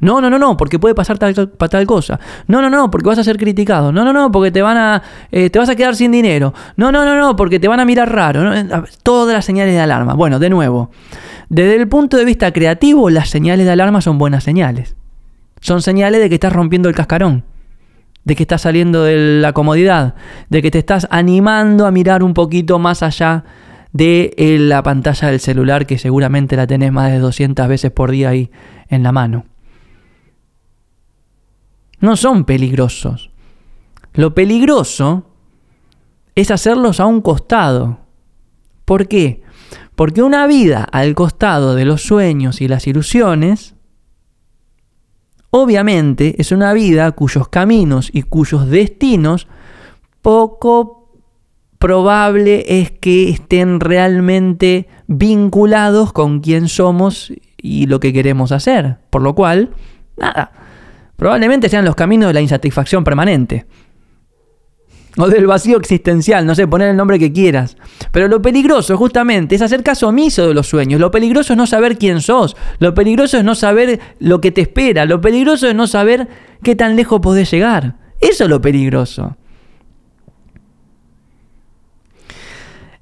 No, 0.00 0.20
no, 0.20 0.30
no, 0.30 0.38
no, 0.38 0.56
porque 0.56 0.78
puede 0.78 0.94
pasar 0.94 1.18
tal, 1.18 1.34
tal 1.34 1.86
cosa. 1.86 2.20
No, 2.46 2.62
no, 2.62 2.70
no, 2.70 2.90
porque 2.90 3.08
vas 3.08 3.18
a 3.18 3.24
ser 3.24 3.36
criticado. 3.36 3.90
No, 3.90 4.04
no, 4.04 4.12
no, 4.12 4.30
porque 4.30 4.50
te 4.50 4.62
van 4.62 4.76
a, 4.76 5.02
eh, 5.32 5.50
te 5.50 5.58
vas 5.58 5.68
a 5.68 5.74
quedar 5.74 5.96
sin 5.96 6.12
dinero. 6.12 6.54
No, 6.76 6.92
no, 6.92 7.04
no, 7.04 7.16
no, 7.16 7.34
porque 7.34 7.58
te 7.58 7.66
van 7.66 7.80
a 7.80 7.84
mirar 7.84 8.12
raro. 8.12 8.52
Todas 9.02 9.34
las 9.34 9.44
señales 9.44 9.74
de 9.74 9.80
alarma. 9.80 10.14
Bueno, 10.14 10.38
de 10.38 10.50
nuevo, 10.50 10.90
desde 11.48 11.76
el 11.76 11.88
punto 11.88 12.16
de 12.16 12.24
vista 12.24 12.52
creativo, 12.52 13.10
las 13.10 13.28
señales 13.28 13.66
de 13.66 13.72
alarma 13.72 14.00
son 14.00 14.18
buenas 14.18 14.44
señales. 14.44 14.94
Son 15.60 15.82
señales 15.82 16.20
de 16.20 16.28
que 16.28 16.36
estás 16.36 16.52
rompiendo 16.52 16.88
el 16.88 16.94
cascarón, 16.94 17.42
de 18.24 18.36
que 18.36 18.44
estás 18.44 18.62
saliendo 18.62 19.02
de 19.02 19.40
la 19.40 19.52
comodidad, 19.52 20.14
de 20.48 20.62
que 20.62 20.70
te 20.70 20.78
estás 20.78 21.08
animando 21.10 21.86
a 21.86 21.90
mirar 21.90 22.22
un 22.22 22.34
poquito 22.34 22.78
más 22.78 23.02
allá 23.02 23.44
de 23.92 24.34
eh, 24.36 24.58
la 24.60 24.82
pantalla 24.82 25.28
del 25.30 25.40
celular 25.40 25.86
que 25.86 25.98
seguramente 25.98 26.56
la 26.56 26.66
tenés 26.66 26.92
más 26.92 27.10
de 27.10 27.18
200 27.18 27.66
veces 27.66 27.90
por 27.90 28.12
día 28.12 28.28
ahí 28.28 28.50
en 28.88 29.02
la 29.02 29.10
mano. 29.10 29.44
No 32.00 32.16
son 32.16 32.44
peligrosos. 32.44 33.30
Lo 34.14 34.34
peligroso 34.34 35.24
es 36.34 36.50
hacerlos 36.50 37.00
a 37.00 37.06
un 37.06 37.20
costado. 37.20 37.98
¿Por 38.84 39.08
qué? 39.08 39.42
Porque 39.94 40.22
una 40.22 40.46
vida 40.46 40.84
al 40.84 41.14
costado 41.14 41.74
de 41.74 41.84
los 41.84 42.02
sueños 42.02 42.60
y 42.60 42.68
las 42.68 42.86
ilusiones, 42.86 43.74
obviamente 45.50 46.36
es 46.38 46.52
una 46.52 46.72
vida 46.72 47.10
cuyos 47.12 47.48
caminos 47.48 48.10
y 48.12 48.22
cuyos 48.22 48.68
destinos 48.68 49.48
poco 50.22 50.98
probable 51.78 52.80
es 52.80 52.90
que 52.90 53.30
estén 53.30 53.80
realmente 53.80 54.88
vinculados 55.06 56.12
con 56.12 56.40
quién 56.40 56.68
somos 56.68 57.32
y 57.56 57.86
lo 57.86 58.00
que 58.00 58.12
queremos 58.12 58.52
hacer. 58.52 58.98
Por 59.10 59.22
lo 59.22 59.34
cual, 59.34 59.70
nada, 60.16 60.52
probablemente 61.18 61.68
sean 61.68 61.84
los 61.84 61.96
caminos 61.96 62.28
de 62.28 62.34
la 62.34 62.40
insatisfacción 62.40 63.02
permanente 63.02 63.66
o 65.16 65.26
del 65.26 65.48
vacío 65.48 65.76
existencial, 65.76 66.46
no 66.46 66.54
sé, 66.54 66.68
poner 66.68 66.90
el 66.90 66.96
nombre 66.96 67.18
que 67.18 67.32
quieras. 67.32 67.76
Pero 68.12 68.28
lo 68.28 68.40
peligroso 68.40 68.96
justamente 68.96 69.56
es 69.56 69.62
hacer 69.62 69.82
caso 69.82 70.06
omiso 70.06 70.46
de 70.46 70.54
los 70.54 70.68
sueños. 70.68 71.00
Lo 71.00 71.10
peligroso 71.10 71.54
es 71.54 71.56
no 71.56 71.66
saber 71.66 71.98
quién 71.98 72.20
sos. 72.20 72.56
Lo 72.78 72.94
peligroso 72.94 73.36
es 73.36 73.42
no 73.42 73.56
saber 73.56 73.98
lo 74.20 74.40
que 74.40 74.52
te 74.52 74.60
espera. 74.60 75.06
Lo 75.06 75.20
peligroso 75.20 75.66
es 75.66 75.74
no 75.74 75.88
saber 75.88 76.28
qué 76.62 76.76
tan 76.76 76.94
lejos 76.94 77.20
podés 77.20 77.50
llegar. 77.50 77.96
Eso 78.20 78.44
es 78.44 78.50
lo 78.50 78.60
peligroso. 78.60 79.36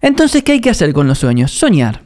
Entonces, 0.01 0.43
¿qué 0.43 0.53
hay 0.53 0.61
que 0.63 0.71
hacer 0.71 0.95
con 0.95 1.07
los 1.07 1.19
sueños? 1.19 1.51
Soñar. 1.51 2.06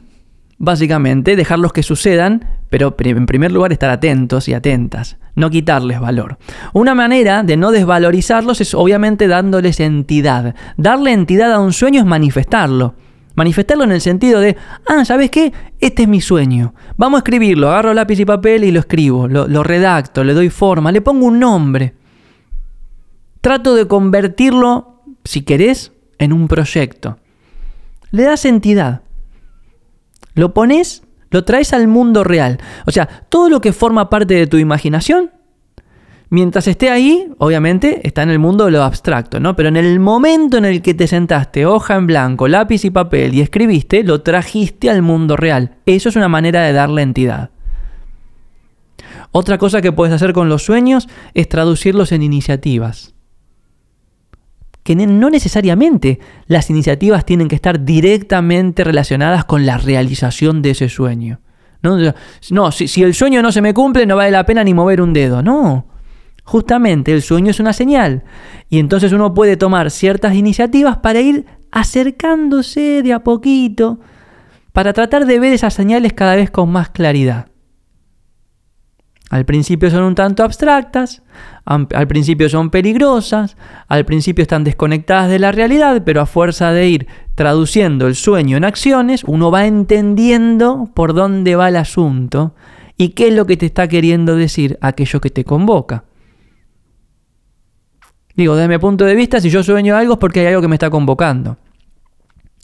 Básicamente, 0.63 1.35
dejarlos 1.35 1.73
que 1.73 1.81
sucedan, 1.81 2.45
pero 2.69 2.95
en 2.99 3.25
primer 3.25 3.51
lugar 3.51 3.71
estar 3.71 3.89
atentos 3.89 4.47
y 4.47 4.53
atentas, 4.53 5.17
no 5.33 5.49
quitarles 5.49 5.99
valor. 5.99 6.37
Una 6.71 6.93
manera 6.93 7.41
de 7.41 7.57
no 7.57 7.71
desvalorizarlos 7.71 8.61
es 8.61 8.75
obviamente 8.75 9.27
dándoles 9.27 9.79
entidad. 9.79 10.53
Darle 10.77 11.13
entidad 11.13 11.51
a 11.51 11.59
un 11.59 11.73
sueño 11.73 12.01
es 12.01 12.05
manifestarlo. 12.05 12.93
Manifestarlo 13.33 13.85
en 13.85 13.91
el 13.91 14.01
sentido 14.01 14.39
de, 14.39 14.55
ah, 14.87 15.03
¿sabes 15.03 15.31
qué? 15.31 15.51
Este 15.79 16.03
es 16.03 16.07
mi 16.07 16.21
sueño. 16.21 16.75
Vamos 16.95 17.17
a 17.17 17.21
escribirlo, 17.21 17.69
agarro 17.69 17.95
lápiz 17.95 18.19
y 18.19 18.25
papel 18.25 18.63
y 18.63 18.71
lo 18.71 18.81
escribo, 18.81 19.27
lo, 19.27 19.63
redacto, 19.63 20.23
le 20.23 20.35
doy 20.35 20.51
forma, 20.51 20.91
le 20.91 21.01
pongo 21.01 21.25
un 21.25 21.39
nombre. 21.39 21.95
Trato 23.41 23.73
de 23.73 23.87
convertirlo, 23.87 25.01
si 25.23 25.41
querés, 25.41 25.91
en 26.19 26.33
un 26.33 26.47
proyecto. 26.47 27.17
Le 28.11 28.21
das 28.21 28.45
entidad. 28.45 29.01
Lo 30.33 30.53
pones, 30.53 31.03
lo 31.29 31.43
traes 31.43 31.73
al 31.73 31.87
mundo 31.87 32.23
real. 32.23 32.59
O 32.85 32.91
sea, 32.91 33.07
todo 33.29 33.49
lo 33.49 33.61
que 33.61 33.73
forma 33.73 34.09
parte 34.09 34.33
de 34.35 34.47
tu 34.47 34.57
imaginación, 34.57 35.31
mientras 36.29 36.67
esté 36.67 36.89
ahí, 36.89 37.31
obviamente, 37.37 38.05
está 38.07 38.23
en 38.23 38.29
el 38.29 38.39
mundo 38.39 38.65
de 38.65 38.71
lo 38.71 38.83
abstracto, 38.83 39.39
¿no? 39.39 39.55
Pero 39.55 39.69
en 39.69 39.77
el 39.77 39.99
momento 39.99 40.57
en 40.57 40.65
el 40.65 40.81
que 40.81 40.93
te 40.93 41.07
sentaste, 41.07 41.65
hoja 41.65 41.95
en 41.95 42.07
blanco, 42.07 42.47
lápiz 42.47 42.85
y 42.85 42.89
papel 42.89 43.33
y 43.33 43.41
escribiste, 43.41 44.03
lo 44.03 44.21
trajiste 44.21 44.89
al 44.89 45.01
mundo 45.01 45.37
real. 45.37 45.75
Eso 45.85 46.09
es 46.09 46.15
una 46.15 46.27
manera 46.27 46.63
de 46.63 46.73
darle 46.73 47.01
entidad. 47.01 47.51
Otra 49.31 49.57
cosa 49.57 49.81
que 49.81 49.93
puedes 49.93 50.13
hacer 50.13 50.33
con 50.33 50.49
los 50.49 50.63
sueños 50.63 51.07
es 51.33 51.47
traducirlos 51.47 52.11
en 52.11 52.21
iniciativas 52.21 53.13
que 54.83 54.95
no 54.95 55.29
necesariamente 55.29 56.19
las 56.47 56.69
iniciativas 56.69 57.25
tienen 57.25 57.47
que 57.47 57.55
estar 57.55 57.83
directamente 57.83 58.83
relacionadas 58.83 59.45
con 59.45 59.65
la 59.65 59.77
realización 59.77 60.61
de 60.61 60.71
ese 60.71 60.89
sueño. 60.89 61.39
No, 61.83 61.97
no 62.51 62.71
si, 62.71 62.87
si, 62.87 63.03
el 63.03 63.13
sueño 63.13 63.41
no 63.41 63.51
se 63.51 63.61
me 63.61 63.73
cumple 63.73 64.05
no 64.05 64.15
vale 64.15 64.31
la 64.31 64.45
pena 64.45 64.63
ni 64.63 64.73
mover 64.73 65.01
un 65.01 65.13
dedo. 65.13 65.41
No, 65.41 65.87
justamente 66.43 67.11
el 67.13 67.21
sueño 67.21 67.51
es 67.51 67.59
una 67.59 67.73
señal. 67.73 68.23
Y 68.69 68.79
entonces 68.79 69.13
uno 69.13 69.33
puede 69.33 69.57
tomar 69.57 69.91
ciertas 69.91 70.35
iniciativas 70.35 70.97
para 70.97 71.21
ir 71.21 71.45
acercándose 71.71 73.01
de 73.01 73.13
a 73.13 73.23
poquito, 73.23 73.99
para 74.73 74.93
tratar 74.93 75.25
de 75.25 75.39
ver 75.39 75.53
esas 75.53 75.73
señales 75.73 76.13
cada 76.13 76.35
vez 76.35 76.51
con 76.51 76.71
más 76.71 76.89
claridad. 76.89 77.50
Al 79.31 79.45
principio 79.45 79.89
son 79.89 80.03
un 80.03 80.13
tanto 80.13 80.43
abstractas, 80.43 81.23
al 81.63 82.07
principio 82.07 82.49
son 82.49 82.69
peligrosas, 82.69 83.55
al 83.87 84.03
principio 84.03 84.41
están 84.41 84.65
desconectadas 84.65 85.29
de 85.29 85.39
la 85.39 85.53
realidad, 85.53 86.03
pero 86.05 86.19
a 86.19 86.25
fuerza 86.25 86.73
de 86.73 86.89
ir 86.89 87.07
traduciendo 87.35 88.07
el 88.07 88.15
sueño 88.15 88.57
en 88.57 88.65
acciones, 88.65 89.23
uno 89.23 89.49
va 89.49 89.67
entendiendo 89.67 90.89
por 90.93 91.13
dónde 91.13 91.55
va 91.55 91.69
el 91.69 91.77
asunto 91.77 92.55
y 92.97 93.09
qué 93.09 93.29
es 93.29 93.33
lo 93.33 93.45
que 93.45 93.55
te 93.55 93.65
está 93.65 93.87
queriendo 93.87 94.35
decir 94.35 94.77
aquello 94.81 95.21
que 95.21 95.29
te 95.29 95.45
convoca. 95.45 96.03
Digo, 98.35 98.57
desde 98.57 98.67
mi 98.67 98.79
punto 98.79 99.05
de 99.05 99.15
vista, 99.15 99.39
si 99.39 99.49
yo 99.49 99.63
sueño 99.63 99.95
algo 99.95 100.15
es 100.15 100.19
porque 100.19 100.41
hay 100.41 100.47
algo 100.47 100.61
que 100.61 100.67
me 100.67 100.75
está 100.75 100.89
convocando. 100.89 101.55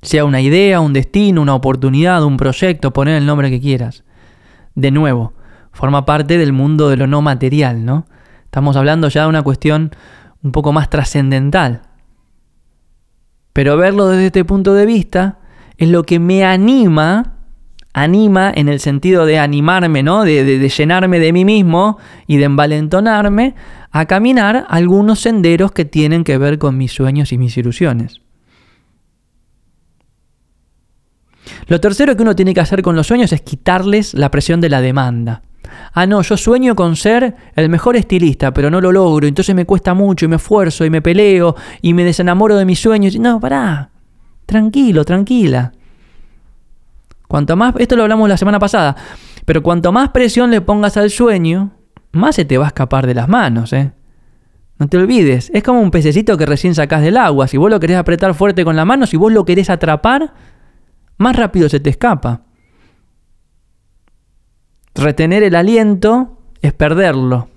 Sea 0.02 0.26
una 0.26 0.42
idea, 0.42 0.82
un 0.82 0.92
destino, 0.92 1.42
una 1.42 1.56
oportunidad, 1.56 2.26
un 2.26 2.36
proyecto, 2.36 2.92
poner 2.92 3.16
el 3.16 3.26
nombre 3.26 3.50
que 3.50 3.62
quieras. 3.62 4.04
De 4.76 4.92
nuevo, 4.92 5.34
forma 5.78 6.06
parte 6.06 6.40
del 6.40 6.54
mundo 6.54 6.90
de 6.90 6.98
lo 6.98 7.06
no 7.06 7.22
material, 7.22 7.86
¿no? 7.86 8.08
Estamos 8.46 8.76
hablando 8.76 9.10
ya 9.10 9.22
de 9.22 9.30
una 9.30 9.44
cuestión 9.44 9.92
un 10.42 10.52
poco 10.52 10.74
más 10.74 10.90
trascendental. 10.90 11.84
Pero 13.54 13.78
verlo 13.78 14.08
desde 14.08 14.26
este 14.26 14.44
punto 14.44 14.74
de 14.74 14.88
vista 14.88 15.38
es 15.78 15.88
lo 15.90 16.02
que 16.02 16.18
me 16.18 16.44
anima, 16.44 17.36
anima 17.94 18.52
en 18.56 18.70
el 18.70 18.80
sentido 18.80 19.28
de 19.28 19.38
animarme, 19.38 20.02
¿no? 20.02 20.24
De, 20.24 20.44
de 20.44 20.70
llenarme 20.70 21.20
de 21.20 21.32
mí 21.32 21.46
mismo 21.46 22.00
y 22.26 22.38
de 22.38 22.46
envalentonarme 22.46 23.54
a 23.92 24.06
caminar 24.08 24.66
algunos 24.70 25.20
senderos 25.20 25.72
que 25.72 25.86
tienen 25.86 26.24
que 26.24 26.40
ver 26.40 26.58
con 26.58 26.76
mis 26.76 26.92
sueños 26.92 27.32
y 27.32 27.38
mis 27.38 27.56
ilusiones. 27.56 28.22
Lo 31.68 31.80
tercero 31.80 32.16
que 32.16 32.24
uno 32.24 32.36
tiene 32.36 32.56
que 32.56 32.62
hacer 32.62 32.82
con 32.82 32.96
los 32.96 33.06
sueños 33.06 33.32
es 33.32 33.42
quitarles 33.42 34.16
la 34.16 34.32
presión 34.32 34.60
de 34.60 34.70
la 34.70 34.82
demanda. 34.82 35.44
Ah, 36.00 36.06
no, 36.06 36.22
yo 36.22 36.38
sueño 36.38 36.76
con 36.76 36.96
ser 36.96 37.36
el 37.56 37.70
mejor 37.70 37.96
estilista, 37.96 38.54
pero 38.54 38.70
no 38.70 38.80
lo 38.80 38.92
logro, 38.92 39.26
entonces 39.26 39.56
me 39.56 39.66
cuesta 39.66 39.96
mucho 39.96 40.26
y 40.26 40.28
me 40.28 40.36
esfuerzo 40.36 40.86
y 40.86 40.92
me 40.92 41.02
peleo 41.02 41.56
y 41.82 41.96
me 41.96 42.04
desenamoro 42.04 42.56
de 42.56 42.66
mis 42.66 42.80
sueños. 42.80 43.18
No, 43.18 43.40
pará, 43.40 43.90
tranquilo, 44.46 45.04
tranquila. 45.04 45.72
Cuanto 47.28 47.56
más, 47.56 47.74
esto 47.80 47.96
lo 47.96 48.04
hablamos 48.04 48.30
la 48.30 48.38
semana 48.38 48.60
pasada, 48.60 48.96
pero 49.44 49.64
cuanto 49.64 49.92
más 49.92 50.10
presión 50.10 50.52
le 50.52 50.62
pongas 50.62 50.98
al 50.98 51.10
sueño, 51.10 51.72
más 52.12 52.36
se 52.36 52.46
te 52.46 52.60
va 52.60 52.66
a 52.66 52.68
escapar 52.68 53.08
de 53.08 53.16
las 53.16 53.28
manos, 53.28 53.74
¿eh? 53.74 53.92
No 54.78 54.88
te 54.88 54.98
olvides, 54.98 55.50
es 55.52 55.64
como 55.64 55.82
un 55.82 55.90
pececito 55.90 56.38
que 56.38 56.46
recién 56.46 56.76
sacás 56.76 57.02
del 57.02 57.18
agua. 57.18 57.48
Si 57.48 57.58
vos 57.58 57.72
lo 57.72 57.80
querés 57.80 57.98
apretar 57.98 58.36
fuerte 58.36 58.64
con 58.64 58.76
la 58.76 58.86
mano, 58.86 59.08
si 59.08 59.18
vos 59.18 59.34
lo 59.34 59.46
querés 59.46 59.72
atrapar, 59.72 60.32
más 61.18 61.36
rápido 61.36 61.70
se 61.70 61.80
te 61.80 61.90
escapa 61.90 62.44
retener 64.98 65.44
el 65.44 65.56
aliento 65.56 66.38
es 66.62 66.74
perderlo, 66.74 67.48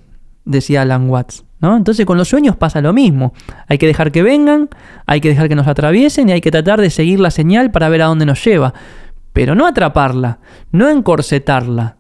decía 0.44 0.82
Alan 0.82 1.08
Watts. 1.08 1.44
¿no? 1.60 1.76
Entonces 1.76 2.06
con 2.06 2.16
los 2.16 2.28
sueños 2.28 2.56
pasa 2.56 2.80
lo 2.80 2.92
mismo. 2.92 3.32
Hay 3.68 3.78
que 3.78 3.86
dejar 3.86 4.12
que 4.12 4.22
vengan, 4.22 4.68
hay 5.06 5.20
que 5.20 5.28
dejar 5.28 5.48
que 5.48 5.54
nos 5.54 5.68
atraviesen 5.68 6.28
y 6.28 6.32
hay 6.32 6.40
que 6.40 6.50
tratar 6.50 6.80
de 6.80 6.90
seguir 6.90 7.20
la 7.20 7.30
señal 7.30 7.70
para 7.70 7.88
ver 7.88 8.02
a 8.02 8.06
dónde 8.06 8.26
nos 8.26 8.42
lleva. 8.44 8.74
Pero 9.32 9.54
no 9.54 9.66
atraparla, 9.66 10.38
no 10.72 10.88
encorsetarla. 10.88 11.96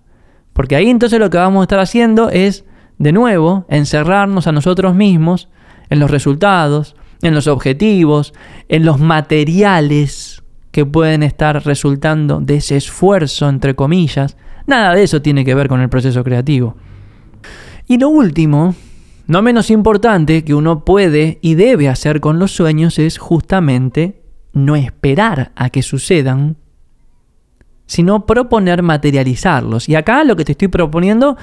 Porque 0.52 0.76
ahí 0.76 0.88
entonces 0.90 1.18
lo 1.18 1.30
que 1.30 1.38
vamos 1.38 1.60
a 1.60 1.64
estar 1.64 1.78
haciendo 1.78 2.30
es, 2.30 2.64
de 2.98 3.12
nuevo, 3.12 3.66
encerrarnos 3.68 4.46
a 4.46 4.52
nosotros 4.52 4.94
mismos 4.94 5.48
en 5.90 6.00
los 6.00 6.10
resultados, 6.10 6.96
en 7.22 7.34
los 7.34 7.46
objetivos, 7.46 8.32
en 8.68 8.84
los 8.84 8.98
materiales 8.98 10.29
que 10.70 10.86
pueden 10.86 11.22
estar 11.22 11.64
resultando 11.64 12.40
de 12.40 12.56
ese 12.56 12.76
esfuerzo, 12.76 13.48
entre 13.48 13.74
comillas, 13.74 14.36
Nada 14.70 14.94
de 14.94 15.02
eso 15.02 15.20
tiene 15.20 15.44
que 15.44 15.56
ver 15.56 15.66
con 15.66 15.80
el 15.80 15.88
proceso 15.88 16.22
creativo. 16.22 16.76
Y 17.88 17.98
lo 17.98 18.08
último, 18.08 18.76
no 19.26 19.42
menos 19.42 19.68
importante, 19.68 20.44
que 20.44 20.54
uno 20.54 20.84
puede 20.84 21.40
y 21.42 21.56
debe 21.56 21.88
hacer 21.88 22.20
con 22.20 22.38
los 22.38 22.52
sueños 22.52 23.00
es 23.00 23.18
justamente 23.18 24.22
no 24.52 24.76
esperar 24.76 25.50
a 25.56 25.70
que 25.70 25.82
sucedan, 25.82 26.56
sino 27.86 28.26
proponer 28.26 28.84
materializarlos. 28.84 29.88
Y 29.88 29.96
acá 29.96 30.22
lo 30.22 30.36
que 30.36 30.44
te 30.44 30.52
estoy 30.52 30.68
proponiendo 30.68 31.36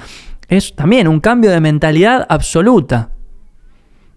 es 0.48 0.74
también 0.74 1.06
un 1.06 1.20
cambio 1.20 1.50
de 1.50 1.60
mentalidad 1.60 2.24
absoluta. 2.30 3.10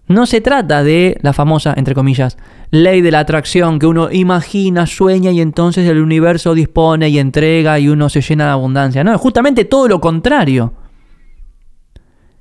No 0.08 0.26
se 0.26 0.40
trata 0.40 0.82
de 0.82 1.16
la 1.22 1.32
famosa, 1.32 1.74
entre 1.76 1.94
comillas, 1.94 2.36
ley 2.70 3.00
de 3.00 3.10
la 3.10 3.20
atracción 3.20 3.78
que 3.78 3.86
uno 3.86 4.10
imagina, 4.10 4.86
sueña 4.86 5.30
y 5.30 5.40
entonces 5.40 5.88
el 5.88 6.00
universo 6.00 6.54
dispone 6.54 7.08
y 7.08 7.18
entrega 7.18 7.78
y 7.78 7.88
uno 7.88 8.08
se 8.08 8.20
llena 8.20 8.46
de 8.46 8.50
abundancia. 8.50 9.04
No, 9.04 9.14
es 9.14 9.20
justamente 9.20 9.64
todo 9.64 9.88
lo 9.88 10.00
contrario. 10.00 10.74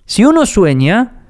Si 0.06 0.26
uno 0.26 0.46
sueña, 0.46 1.22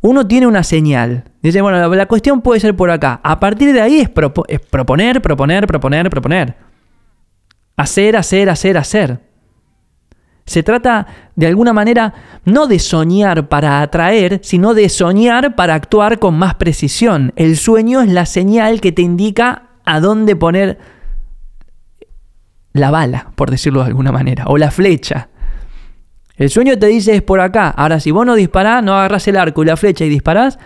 uno 0.00 0.26
tiene 0.26 0.46
una 0.46 0.62
señal. 0.62 1.24
Dice, 1.42 1.60
bueno, 1.60 1.94
la, 1.94 2.06
cuestión 2.06 2.40
puede 2.40 2.60
ser 2.60 2.76
por 2.76 2.90
acá. 2.90 3.20
A 3.22 3.40
partir 3.40 3.72
de 3.72 3.80
ahí 3.80 4.00
es, 4.00 4.10
es 4.48 4.60
proponer, 4.60 5.20
proponer, 5.20 5.66
proponer, 5.66 6.08
proponer. 6.08 6.56
Hacer, 7.76 8.16
hacer, 8.16 8.48
hacer, 8.48 8.78
hacer. 8.78 9.29
Se 10.50 10.64
trata 10.64 11.06
de 11.36 11.46
alguna 11.46 11.72
manera 11.72 12.12
no 12.44 12.66
de 12.66 12.80
soñar 12.80 13.48
para 13.48 13.82
atraer, 13.82 14.40
sino 14.42 14.74
de 14.74 14.88
soñar 14.88 15.54
para 15.54 15.76
actuar 15.76 16.18
con 16.18 16.36
más 16.36 16.56
precisión. 16.56 17.32
El 17.36 17.56
sueño 17.56 18.00
es 18.00 18.08
la 18.08 18.26
señal 18.26 18.80
que 18.80 18.90
te 18.90 19.00
indica 19.00 19.68
a 19.84 20.00
dónde 20.00 20.34
poner 20.34 20.80
la 22.72 22.90
bala, 22.90 23.30
por 23.36 23.52
decirlo 23.52 23.82
de 23.82 23.86
alguna 23.86 24.10
manera, 24.10 24.46
o 24.48 24.58
la 24.58 24.72
flecha. 24.72 25.28
El 26.36 26.50
sueño 26.50 26.76
te 26.76 26.88
dice 26.88 27.14
es 27.14 27.22
por 27.22 27.40
acá. 27.40 27.68
Ahora, 27.68 28.00
si 28.00 28.10
vos 28.10 28.26
no 28.26 28.34
disparás, 28.34 28.82
no 28.82 28.94
agarrás 28.94 29.28
el 29.28 29.36
arco 29.36 29.62
y 29.62 29.66
la 29.66 29.76
flecha 29.76 30.04
y 30.04 30.08
disparás, 30.08 30.58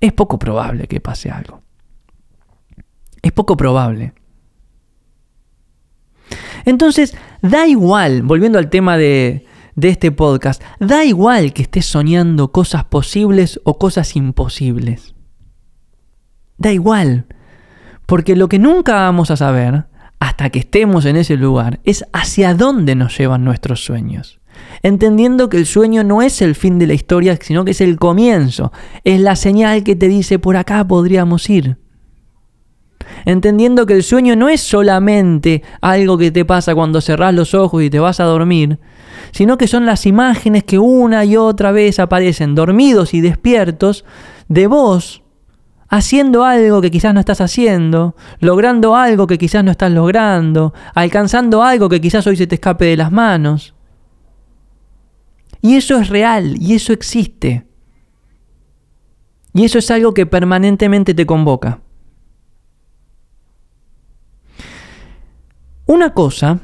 es 0.00 0.14
poco 0.14 0.38
probable 0.38 0.86
que 0.86 1.02
pase 1.02 1.30
algo. 1.30 1.60
Es 3.20 3.32
poco 3.32 3.54
probable. 3.54 4.14
Entonces, 6.64 7.14
da 7.44 7.66
igual, 7.66 8.22
volviendo 8.22 8.58
al 8.58 8.70
tema 8.70 8.96
de, 8.96 9.44
este 9.76 10.10
podcast, 10.10 10.62
da 10.80 11.04
igual 11.04 11.52
que 11.52 11.62
estés 11.62 11.84
soñando 11.84 12.52
cosas 12.52 12.84
posibles 12.84 13.60
o 13.64 13.78
cosas 13.78 14.16
imposibles. 14.16 15.14
Da 16.56 16.72
igual, 16.72 17.26
porque 18.06 18.34
lo 18.34 18.48
que 18.48 18.58
nunca 18.58 18.94
vamos 18.94 19.30
a 19.30 19.36
saber, 19.36 19.84
hasta 20.20 20.48
que 20.48 20.60
estemos 20.60 21.04
en 21.04 21.16
ese 21.16 21.36
lugar, 21.36 21.80
es 21.84 22.06
hacia 22.14 22.54
dónde 22.54 22.94
nos 22.94 23.18
llevan 23.18 23.44
nuestros 23.44 23.84
sueños. 23.84 24.40
Entendiendo 24.82 25.50
que 25.50 25.58
el 25.58 25.66
sueño 25.66 26.02
no 26.02 26.22
es 26.22 26.40
el 26.40 26.54
fin 26.54 26.78
de 26.78 26.86
la 26.86 26.94
historia, 26.94 27.36
sino 27.42 27.66
que 27.66 27.72
es 27.72 27.80
el 27.82 27.98
comienzo, 27.98 28.72
es 29.02 29.20
la 29.20 29.36
señal 29.36 29.84
que 29.84 29.96
te 29.96 30.08
dice 30.08 30.38
por 30.38 30.56
acá 30.56 30.86
podríamos 30.86 31.50
ir 31.50 31.83
entendiendo 33.24 33.86
que 33.86 33.94
el 33.94 34.02
sueño 34.02 34.36
no 34.36 34.48
es 34.48 34.60
solamente 34.60 35.62
algo 35.80 36.18
que 36.18 36.30
te 36.30 36.44
pasa 36.44 36.74
cuando 36.74 37.00
cerrás 37.00 37.34
los 37.34 37.54
ojos 37.54 37.82
y 37.82 37.90
te 37.90 37.98
vas 37.98 38.20
a 38.20 38.24
dormir, 38.24 38.78
sino 39.32 39.58
que 39.58 39.66
son 39.66 39.86
las 39.86 40.06
imágenes 40.06 40.64
que 40.64 40.78
una 40.78 41.24
y 41.24 41.36
otra 41.36 41.72
vez 41.72 41.98
aparecen 41.98 42.54
dormidos 42.54 43.14
y 43.14 43.20
despiertos 43.20 44.04
de 44.48 44.66
vos 44.66 45.24
haciendo 45.88 46.44
algo 46.44 46.80
que 46.80 46.90
quizás 46.90 47.14
no 47.14 47.20
estás 47.20 47.40
haciendo, 47.40 48.16
logrando 48.40 48.96
algo 48.96 49.28
que 49.28 49.38
quizás 49.38 49.62
no 49.62 49.70
estás 49.70 49.92
logrando, 49.92 50.74
alcanzando 50.94 51.62
algo 51.62 51.88
que 51.88 52.00
quizás 52.00 52.26
hoy 52.26 52.36
se 52.36 52.48
te 52.48 52.56
escape 52.56 52.84
de 52.84 52.96
las 52.96 53.12
manos. 53.12 53.74
Y 55.60 55.76
eso 55.76 55.96
es 55.98 56.08
real, 56.08 56.56
y 56.60 56.74
eso 56.74 56.92
existe. 56.92 57.66
Y 59.52 59.64
eso 59.64 59.78
es 59.78 59.88
algo 59.92 60.14
que 60.14 60.26
permanentemente 60.26 61.14
te 61.14 61.26
convoca. 61.26 61.83
Una 65.86 66.14
cosa 66.14 66.60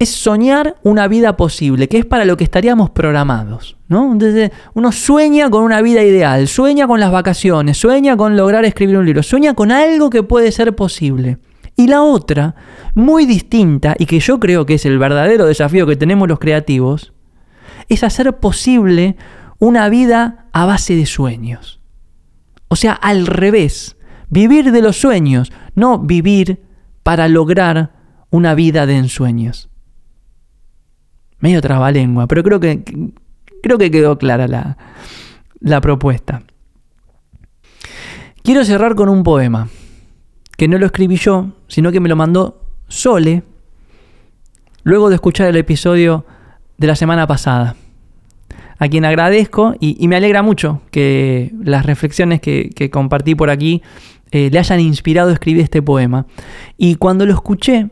es 0.00 0.08
soñar 0.08 0.76
una 0.82 1.08
vida 1.08 1.36
posible, 1.36 1.86
que 1.86 1.98
es 1.98 2.06
para 2.06 2.24
lo 2.24 2.38
que 2.38 2.44
estaríamos 2.44 2.88
programados. 2.88 3.76
¿no? 3.86 4.10
Entonces, 4.10 4.50
uno 4.72 4.92
sueña 4.92 5.50
con 5.50 5.62
una 5.62 5.82
vida 5.82 6.02
ideal, 6.02 6.48
sueña 6.48 6.86
con 6.86 7.00
las 7.00 7.12
vacaciones, 7.12 7.76
sueña 7.76 8.16
con 8.16 8.34
lograr 8.34 8.64
escribir 8.64 8.96
un 8.96 9.04
libro, 9.04 9.22
sueña 9.22 9.52
con 9.52 9.70
algo 9.70 10.08
que 10.08 10.22
puede 10.22 10.52
ser 10.52 10.74
posible. 10.74 11.38
Y 11.76 11.86
la 11.86 12.02
otra, 12.02 12.54
muy 12.94 13.26
distinta, 13.26 13.94
y 13.98 14.06
que 14.06 14.20
yo 14.20 14.40
creo 14.40 14.64
que 14.64 14.74
es 14.74 14.86
el 14.86 14.98
verdadero 14.98 15.44
desafío 15.44 15.86
que 15.86 15.96
tenemos 15.96 16.28
los 16.28 16.38
creativos, 16.38 17.12
es 17.90 18.02
hacer 18.02 18.38
posible 18.38 19.16
una 19.58 19.90
vida 19.90 20.46
a 20.52 20.64
base 20.64 20.96
de 20.96 21.04
sueños. 21.04 21.80
O 22.68 22.76
sea, 22.76 22.94
al 22.94 23.26
revés, 23.26 23.98
vivir 24.30 24.72
de 24.72 24.80
los 24.80 24.96
sueños, 24.96 25.52
no 25.74 25.98
vivir 25.98 26.62
para 27.02 27.28
lograr 27.28 27.92
una 28.30 28.54
vida 28.54 28.86
de 28.86 28.96
ensueños. 28.96 29.68
Medio 31.38 31.60
trabalengua, 31.60 32.26
pero 32.26 32.42
creo 32.42 32.60
que, 32.60 32.82
creo 33.62 33.78
que 33.78 33.90
quedó 33.90 34.18
clara 34.18 34.46
la, 34.46 34.76
la 35.60 35.80
propuesta. 35.80 36.42
Quiero 38.42 38.64
cerrar 38.64 38.94
con 38.94 39.08
un 39.08 39.22
poema, 39.22 39.68
que 40.56 40.68
no 40.68 40.78
lo 40.78 40.86
escribí 40.86 41.16
yo, 41.16 41.52
sino 41.68 41.92
que 41.92 42.00
me 42.00 42.08
lo 42.08 42.16
mandó 42.16 42.60
Sole, 42.88 43.42
luego 44.82 45.08
de 45.08 45.14
escuchar 45.14 45.48
el 45.48 45.56
episodio 45.56 46.24
de 46.78 46.86
la 46.86 46.96
semana 46.96 47.26
pasada, 47.26 47.76
a 48.78 48.88
quien 48.88 49.04
agradezco 49.04 49.74
y, 49.78 50.08
me 50.08 50.16
alegra 50.16 50.42
mucho 50.42 50.80
que 50.90 51.52
las 51.62 51.84
reflexiones 51.84 52.40
que, 52.40 52.90
compartí 52.90 53.34
por 53.34 53.50
aquí 53.50 53.82
eh, 54.30 54.50
le 54.50 54.58
hayan 54.58 54.80
inspirado 54.80 55.30
a 55.30 55.32
escribir 55.32 55.62
este 55.62 55.82
poema. 55.82 56.26
Y 56.76 56.96
cuando 56.96 57.26
lo 57.26 57.32
escuché, 57.32 57.90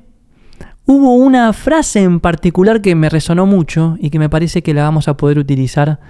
hubo 0.86 1.14
una 1.14 1.52
frase 1.52 2.02
en 2.02 2.20
particular 2.20 2.80
que 2.80 2.94
me 2.94 3.08
resonó 3.08 3.46
mucho 3.46 3.96
y 4.00 4.10
que 4.10 4.18
me 4.18 4.28
parece 4.28 4.62
que 4.62 4.74
la 4.74 4.82
vamos 4.82 5.08
a 5.08 5.16
poder 5.16 5.38
utilizar 5.38 6.00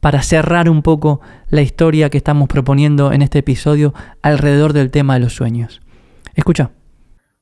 para 0.00 0.22
cerrar 0.22 0.68
un 0.68 0.82
poco 0.82 1.20
la 1.48 1.62
historia 1.62 2.10
que 2.10 2.18
estamos 2.18 2.48
proponiendo 2.48 3.12
en 3.12 3.22
este 3.22 3.38
episodio 3.38 3.94
alrededor 4.20 4.72
del 4.72 4.90
tema 4.90 5.14
de 5.14 5.20
los 5.20 5.34
sueños. 5.34 5.80
Escucha. 6.34 6.72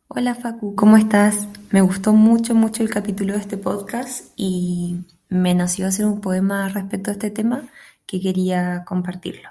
Hola 0.07 0.35
Facu, 0.35 0.75
¿cómo 0.75 0.97
estás? 0.97 1.49
Me 1.71 1.81
gustó 1.81 2.13
mucho, 2.13 2.55
mucho 2.55 2.83
el 2.83 2.91
capítulo 2.91 3.33
de 3.33 3.41
este 3.41 3.57
podcast 3.57 4.27
y 4.37 5.07
me 5.31 5.55
nació 5.55 5.87
hacer 5.87 6.05
un 6.05 6.21
poema 6.21 6.69
respecto 6.69 7.11
a 7.11 7.15
este 7.15 7.31
tema 7.31 7.63
que 8.05 8.21
quería 8.21 8.85
compartirlo. 8.85 9.49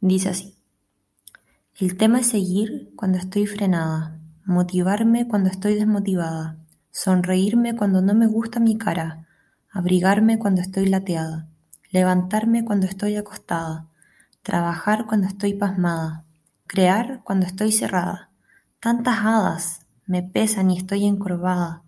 Dice 0.00 0.30
así. 0.30 0.55
El 1.78 1.98
tema 1.98 2.20
es 2.20 2.28
seguir 2.28 2.94
cuando 2.96 3.18
estoy 3.18 3.46
frenada, 3.46 4.18
motivarme 4.46 5.28
cuando 5.28 5.50
estoy 5.50 5.74
desmotivada, 5.74 6.56
sonreírme 6.90 7.76
cuando 7.76 8.00
no 8.00 8.14
me 8.14 8.26
gusta 8.26 8.60
mi 8.60 8.78
cara, 8.78 9.26
abrigarme 9.70 10.38
cuando 10.38 10.62
estoy 10.62 10.86
lateada, 10.86 11.48
levantarme 11.90 12.64
cuando 12.64 12.86
estoy 12.86 13.16
acostada, 13.16 13.90
trabajar 14.42 15.04
cuando 15.04 15.26
estoy 15.26 15.52
pasmada, 15.52 16.24
crear 16.66 17.20
cuando 17.24 17.44
estoy 17.44 17.72
cerrada. 17.72 18.30
Tantas 18.80 19.18
hadas 19.18 19.80
me 20.06 20.22
pesan 20.22 20.70
y 20.70 20.78
estoy 20.78 21.04
encorvada. 21.04 21.82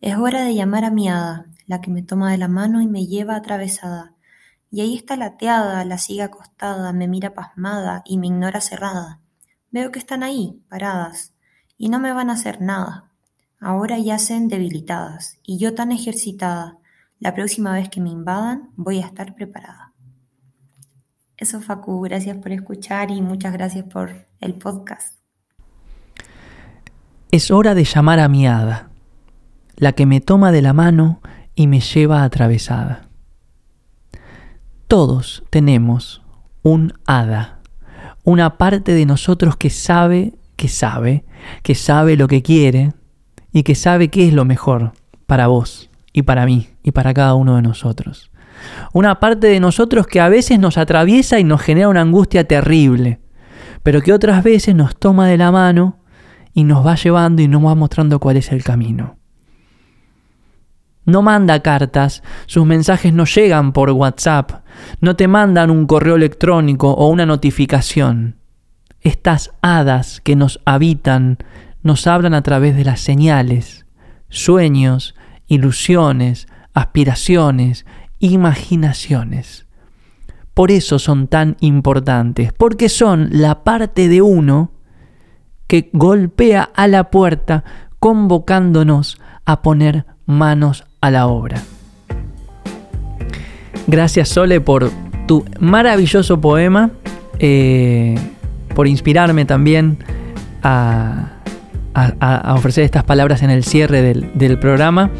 Es 0.00 0.16
hora 0.16 0.42
de 0.42 0.54
llamar 0.54 0.86
a 0.86 0.90
mi 0.90 1.10
hada, 1.10 1.44
la 1.66 1.82
que 1.82 1.90
me 1.90 2.02
toma 2.02 2.30
de 2.30 2.38
la 2.38 2.48
mano 2.48 2.80
y 2.80 2.86
me 2.86 3.04
lleva 3.04 3.36
atravesada. 3.36 4.14
Y 4.70 4.80
ahí 4.80 4.96
está 4.96 5.16
lateada, 5.16 5.84
la 5.84 5.98
sigue 5.98 6.22
acostada, 6.22 6.94
me 6.94 7.08
mira 7.08 7.34
pasmada 7.34 8.00
y 8.06 8.16
me 8.16 8.28
ignora 8.28 8.62
cerrada. 8.62 9.20
Veo 9.74 9.90
que 9.90 9.98
están 9.98 10.22
ahí, 10.22 10.62
paradas, 10.68 11.34
y 11.76 11.88
no 11.88 11.98
me 11.98 12.12
van 12.12 12.30
a 12.30 12.34
hacer 12.34 12.60
nada. 12.60 13.10
Ahora 13.58 13.98
yacen 13.98 14.46
debilitadas, 14.46 15.40
y 15.42 15.58
yo 15.58 15.74
tan 15.74 15.90
ejercitada, 15.90 16.78
la 17.18 17.34
próxima 17.34 17.72
vez 17.72 17.88
que 17.88 18.00
me 18.00 18.10
invadan 18.10 18.70
voy 18.76 19.00
a 19.00 19.06
estar 19.06 19.34
preparada. 19.34 19.92
Eso 21.36 21.60
Facu, 21.60 22.00
gracias 22.02 22.36
por 22.36 22.52
escuchar 22.52 23.10
y 23.10 23.20
muchas 23.20 23.52
gracias 23.52 23.84
por 23.86 24.28
el 24.40 24.54
podcast. 24.54 25.18
Es 27.32 27.50
hora 27.50 27.74
de 27.74 27.82
llamar 27.82 28.20
a 28.20 28.28
mi 28.28 28.46
hada, 28.46 28.90
la 29.74 29.90
que 29.90 30.06
me 30.06 30.20
toma 30.20 30.52
de 30.52 30.62
la 30.62 30.72
mano 30.72 31.20
y 31.56 31.66
me 31.66 31.80
lleva 31.80 32.22
atravesada. 32.22 33.08
Todos 34.86 35.42
tenemos 35.50 36.22
un 36.62 36.92
hada, 37.06 37.58
una 38.24 38.56
parte 38.56 38.92
de 38.94 39.06
nosotros 39.06 39.56
que 39.56 39.70
sabe, 39.70 40.32
que 40.56 40.68
sabe, 40.68 41.24
que 41.62 41.74
sabe 41.74 42.16
lo 42.16 42.26
que 42.26 42.42
quiere 42.42 42.92
y 43.52 43.62
que 43.62 43.74
sabe 43.74 44.08
qué 44.08 44.26
es 44.26 44.32
lo 44.32 44.44
mejor 44.44 44.92
para 45.26 45.46
vos 45.46 45.90
y 46.12 46.22
para 46.22 46.46
mí 46.46 46.68
y 46.82 46.92
para 46.92 47.14
cada 47.14 47.34
uno 47.34 47.56
de 47.56 47.62
nosotros. 47.62 48.30
Una 48.92 49.20
parte 49.20 49.48
de 49.48 49.60
nosotros 49.60 50.06
que 50.06 50.20
a 50.20 50.28
veces 50.30 50.58
nos 50.58 50.78
atraviesa 50.78 51.38
y 51.38 51.44
nos 51.44 51.60
genera 51.60 51.88
una 51.88 52.00
angustia 52.00 52.44
terrible, 52.44 53.20
pero 53.82 54.00
que 54.00 54.12
otras 54.12 54.42
veces 54.42 54.74
nos 54.74 54.96
toma 54.96 55.28
de 55.28 55.36
la 55.36 55.52
mano 55.52 55.98
y 56.54 56.64
nos 56.64 56.86
va 56.86 56.94
llevando 56.94 57.42
y 57.42 57.48
nos 57.48 57.64
va 57.64 57.74
mostrando 57.74 58.20
cuál 58.20 58.38
es 58.38 58.52
el 58.52 58.64
camino. 58.64 59.18
No 61.04 61.20
manda 61.20 61.60
cartas, 61.60 62.22
sus 62.46 62.64
mensajes 62.64 63.12
no 63.12 63.26
llegan 63.26 63.72
por 63.72 63.90
WhatsApp, 63.90 64.63
no 65.00 65.16
te 65.16 65.28
mandan 65.28 65.70
un 65.70 65.86
correo 65.86 66.16
electrónico 66.16 66.90
o 66.92 67.08
una 67.08 67.26
notificación. 67.26 68.36
Estas 69.00 69.52
hadas 69.60 70.20
que 70.22 70.36
nos 70.36 70.60
habitan 70.64 71.38
nos 71.82 72.06
hablan 72.06 72.34
a 72.34 72.42
través 72.42 72.74
de 72.76 72.84
las 72.84 73.00
señales, 73.00 73.86
sueños, 74.30 75.14
ilusiones, 75.46 76.46
aspiraciones, 76.72 77.84
imaginaciones. 78.18 79.66
Por 80.54 80.70
eso 80.70 80.98
son 80.98 81.28
tan 81.28 81.56
importantes, 81.60 82.52
porque 82.52 82.88
son 82.88 83.28
la 83.32 83.64
parte 83.64 84.08
de 84.08 84.22
uno 84.22 84.72
que 85.66 85.90
golpea 85.92 86.70
a 86.74 86.86
la 86.86 87.10
puerta 87.10 87.64
convocándonos 87.98 89.20
a 89.44 89.62
poner 89.62 90.06
manos 90.26 90.84
a 91.00 91.10
la 91.10 91.26
obra. 91.26 91.62
Gracias 93.86 94.28
Sole 94.28 94.60
por 94.60 94.90
tu 95.26 95.44
maravilloso 95.60 96.40
poema, 96.40 96.90
eh, 97.38 98.14
por 98.74 98.86
inspirarme 98.86 99.44
también 99.44 99.98
a, 100.62 101.30
ofrecer 102.56 102.82
estas 102.82 103.04
palabras 103.04 103.42
en 103.42 103.50
el 103.50 103.62
cierre 103.62 104.02
del, 104.02 104.58
programa. 104.58 105.10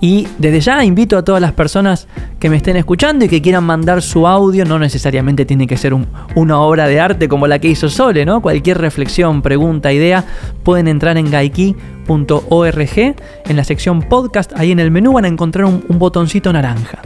Y 0.00 0.26
desde 0.38 0.60
ya 0.60 0.82
invito 0.82 1.18
a 1.18 1.24
todas 1.24 1.42
las 1.42 1.52
personas 1.52 2.08
que 2.40 2.48
me 2.48 2.56
estén 2.56 2.76
escuchando 2.76 3.26
y 3.26 3.28
que 3.28 3.42
quieran 3.42 3.64
mandar 3.64 4.00
su 4.00 4.26
audio, 4.26 4.64
no 4.64 4.78
necesariamente 4.78 5.44
tiene 5.44 5.66
que 5.66 5.76
ser 5.76 5.94
una 6.34 6.58
obra 6.58 6.86
de 6.86 7.00
arte 7.00 7.28
como 7.28 7.46
la 7.46 7.58
que 7.58 7.68
hizo 7.68 7.90
Sole, 7.90 8.24
¿no? 8.24 8.40
Cualquier 8.40 8.78
reflexión, 8.78 9.42
pregunta, 9.42 9.92
idea, 9.92 10.24
pueden 10.64 10.88
entrar 10.88 11.18
en 11.18 11.30
gaiki 11.30 11.76
.org, 12.08 13.14
en 13.46 13.56
la 13.56 13.64
sección 13.64 14.02
podcast, 14.02 14.52
ahí 14.56 14.72
en 14.72 14.80
el 14.80 14.90
menú 14.90 15.12
van 15.12 15.24
a 15.24 15.28
encontrar 15.28 15.66
un, 15.66 15.84
botoncito 15.98 16.52
naranja. 16.52 17.00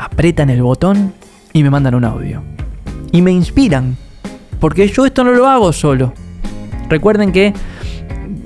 Apretan 0.00 0.48
el 0.48 0.62
botón 0.62 1.12
y 1.52 1.62
me 1.62 1.68
mandan 1.68 1.94
un 1.94 2.04
audio. 2.04 2.42
Y 3.12 3.20
me 3.20 3.32
inspiran, 3.32 3.98
porque 4.58 4.88
yo 4.88 5.04
esto 5.04 5.24
no 5.24 5.32
lo 5.32 5.46
hago 5.46 5.74
solo. 5.74 6.14
Recuerden 6.88 7.32
que 7.32 7.52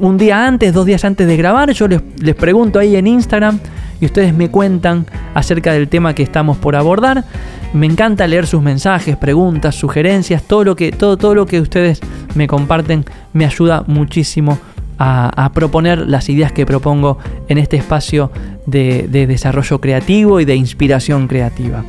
un 0.00 0.18
día 0.18 0.46
antes, 0.46 0.72
dos 0.74 0.84
días 0.84 1.04
antes 1.04 1.28
de 1.28 1.36
grabar, 1.36 1.70
yo 1.70 1.86
les, 1.86 2.02
les, 2.20 2.34
pregunto 2.34 2.80
ahí 2.80 2.96
en 2.96 3.06
Instagram 3.06 3.60
y 4.00 4.06
ustedes 4.06 4.34
me 4.34 4.50
cuentan 4.50 5.06
acerca 5.32 5.72
del 5.72 5.86
tema 5.86 6.12
que 6.12 6.24
estamos 6.24 6.56
por 6.56 6.74
abordar. 6.74 7.24
Me 7.72 7.86
encanta 7.86 8.26
leer 8.26 8.48
sus 8.48 8.60
mensajes, 8.60 9.16
preguntas, 9.16 9.76
sugerencias, 9.76 10.42
todo 10.42 10.64
lo 10.64 10.74
que, 10.74 10.90
todo, 10.90 11.16
todo 11.16 11.36
lo 11.36 11.46
que 11.46 11.60
ustedes 11.60 12.00
me 12.34 12.48
comparten 12.48 13.04
me 13.32 13.44
ayuda 13.44 13.84
muchísimo 13.86 14.58
a, 14.98 15.50
proponer 15.54 16.06
las 16.06 16.28
ideas 16.28 16.52
que 16.52 16.66
propongo 16.66 17.18
en 17.48 17.58
este 17.58 17.76
espacio 17.76 18.30
de, 18.66 19.26
desarrollo 19.26 19.80
creativo 19.80 20.40
y 20.40 20.44
de 20.44 20.56
inspiración 20.56 21.28
creativa. 21.28 21.84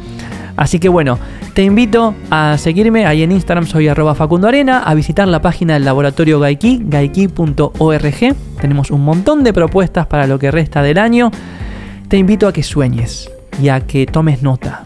Así 0.57 0.79
que 0.79 0.87
bueno, 0.87 1.19
te 1.53 1.63
invito 1.63 2.15
a 2.29 2.57
seguirme 2.57 3.05
ahí 3.05 3.23
en 3.23 3.31
Instagram, 3.31 3.65
soy 3.65 3.89
arroba 3.89 4.15
Facundo 4.15 4.47
Arena, 4.47 4.79
a 4.79 4.93
visitar 4.93 5.27
la 5.27 5.41
página 5.41 5.73
del 5.73 5.83
laboratorio 5.83 6.39
Gaiki, 6.39 6.81
gaiki.org. 6.85 8.35
Tenemos 8.61 8.91
un 8.91 9.03
montón 9.03 9.43
de 9.43 9.51
propuestas 9.51 10.07
para 10.07 10.27
lo 10.27 10.39
que 10.39 10.51
resta 10.51 10.81
del 10.81 10.97
año. 10.97 11.31
Te 12.07 12.17
invito 12.17 12.47
a 12.47 12.53
que 12.53 12.63
sueñes 12.63 13.29
y 13.61 13.67
a 13.69 13.81
que 13.81 14.05
tomes 14.05 14.41
nota 14.41 14.85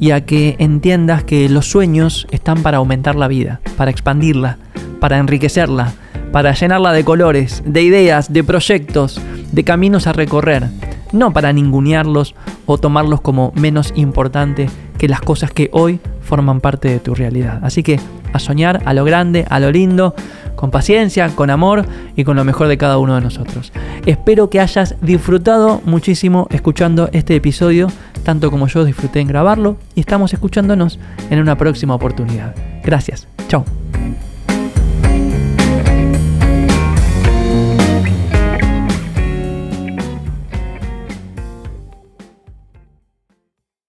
y 0.00 0.12
a 0.12 0.24
que 0.24 0.54
entiendas 0.58 1.24
que 1.24 1.48
los 1.48 1.68
sueños 1.68 2.26
están 2.30 2.62
para 2.62 2.78
aumentar 2.78 3.16
la 3.16 3.26
vida, 3.26 3.60
para 3.76 3.90
expandirla, 3.90 4.58
para 5.00 5.18
enriquecerla, 5.18 5.92
para 6.32 6.52
llenarla 6.52 6.92
de 6.92 7.04
colores, 7.04 7.62
de 7.64 7.82
ideas, 7.82 8.32
de 8.32 8.44
proyectos, 8.44 9.20
de 9.50 9.64
caminos 9.64 10.06
a 10.06 10.12
recorrer, 10.12 10.68
no 11.12 11.32
para 11.32 11.52
ningunearlos 11.52 12.34
o 12.66 12.78
tomarlos 12.78 13.20
como 13.20 13.52
menos 13.54 13.92
importante 13.96 14.68
que 14.98 15.08
las 15.08 15.20
cosas 15.20 15.52
que 15.52 15.70
hoy 15.72 16.00
forman 16.20 16.60
parte 16.60 16.88
de 16.88 17.00
tu 17.00 17.14
realidad. 17.14 17.60
Así 17.62 17.82
que 17.82 17.98
a 18.32 18.38
soñar 18.38 18.82
a 18.84 18.92
lo 18.94 19.04
grande, 19.04 19.46
a 19.48 19.60
lo 19.60 19.70
lindo, 19.70 20.14
con 20.56 20.70
paciencia, 20.70 21.28
con 21.34 21.50
amor 21.50 21.86
y 22.16 22.24
con 22.24 22.36
lo 22.36 22.44
mejor 22.44 22.68
de 22.68 22.76
cada 22.76 22.98
uno 22.98 23.14
de 23.14 23.20
nosotros. 23.20 23.72
Espero 24.06 24.50
que 24.50 24.60
hayas 24.60 24.96
disfrutado 25.00 25.80
muchísimo 25.84 26.48
escuchando 26.50 27.08
este 27.12 27.36
episodio, 27.36 27.88
tanto 28.24 28.50
como 28.50 28.66
yo 28.66 28.84
disfruté 28.84 29.20
en 29.20 29.28
grabarlo, 29.28 29.76
y 29.94 30.00
estamos 30.00 30.34
escuchándonos 30.34 30.98
en 31.30 31.40
una 31.40 31.56
próxima 31.56 31.94
oportunidad. 31.94 32.54
Gracias. 32.82 33.28
Chao. 33.48 33.64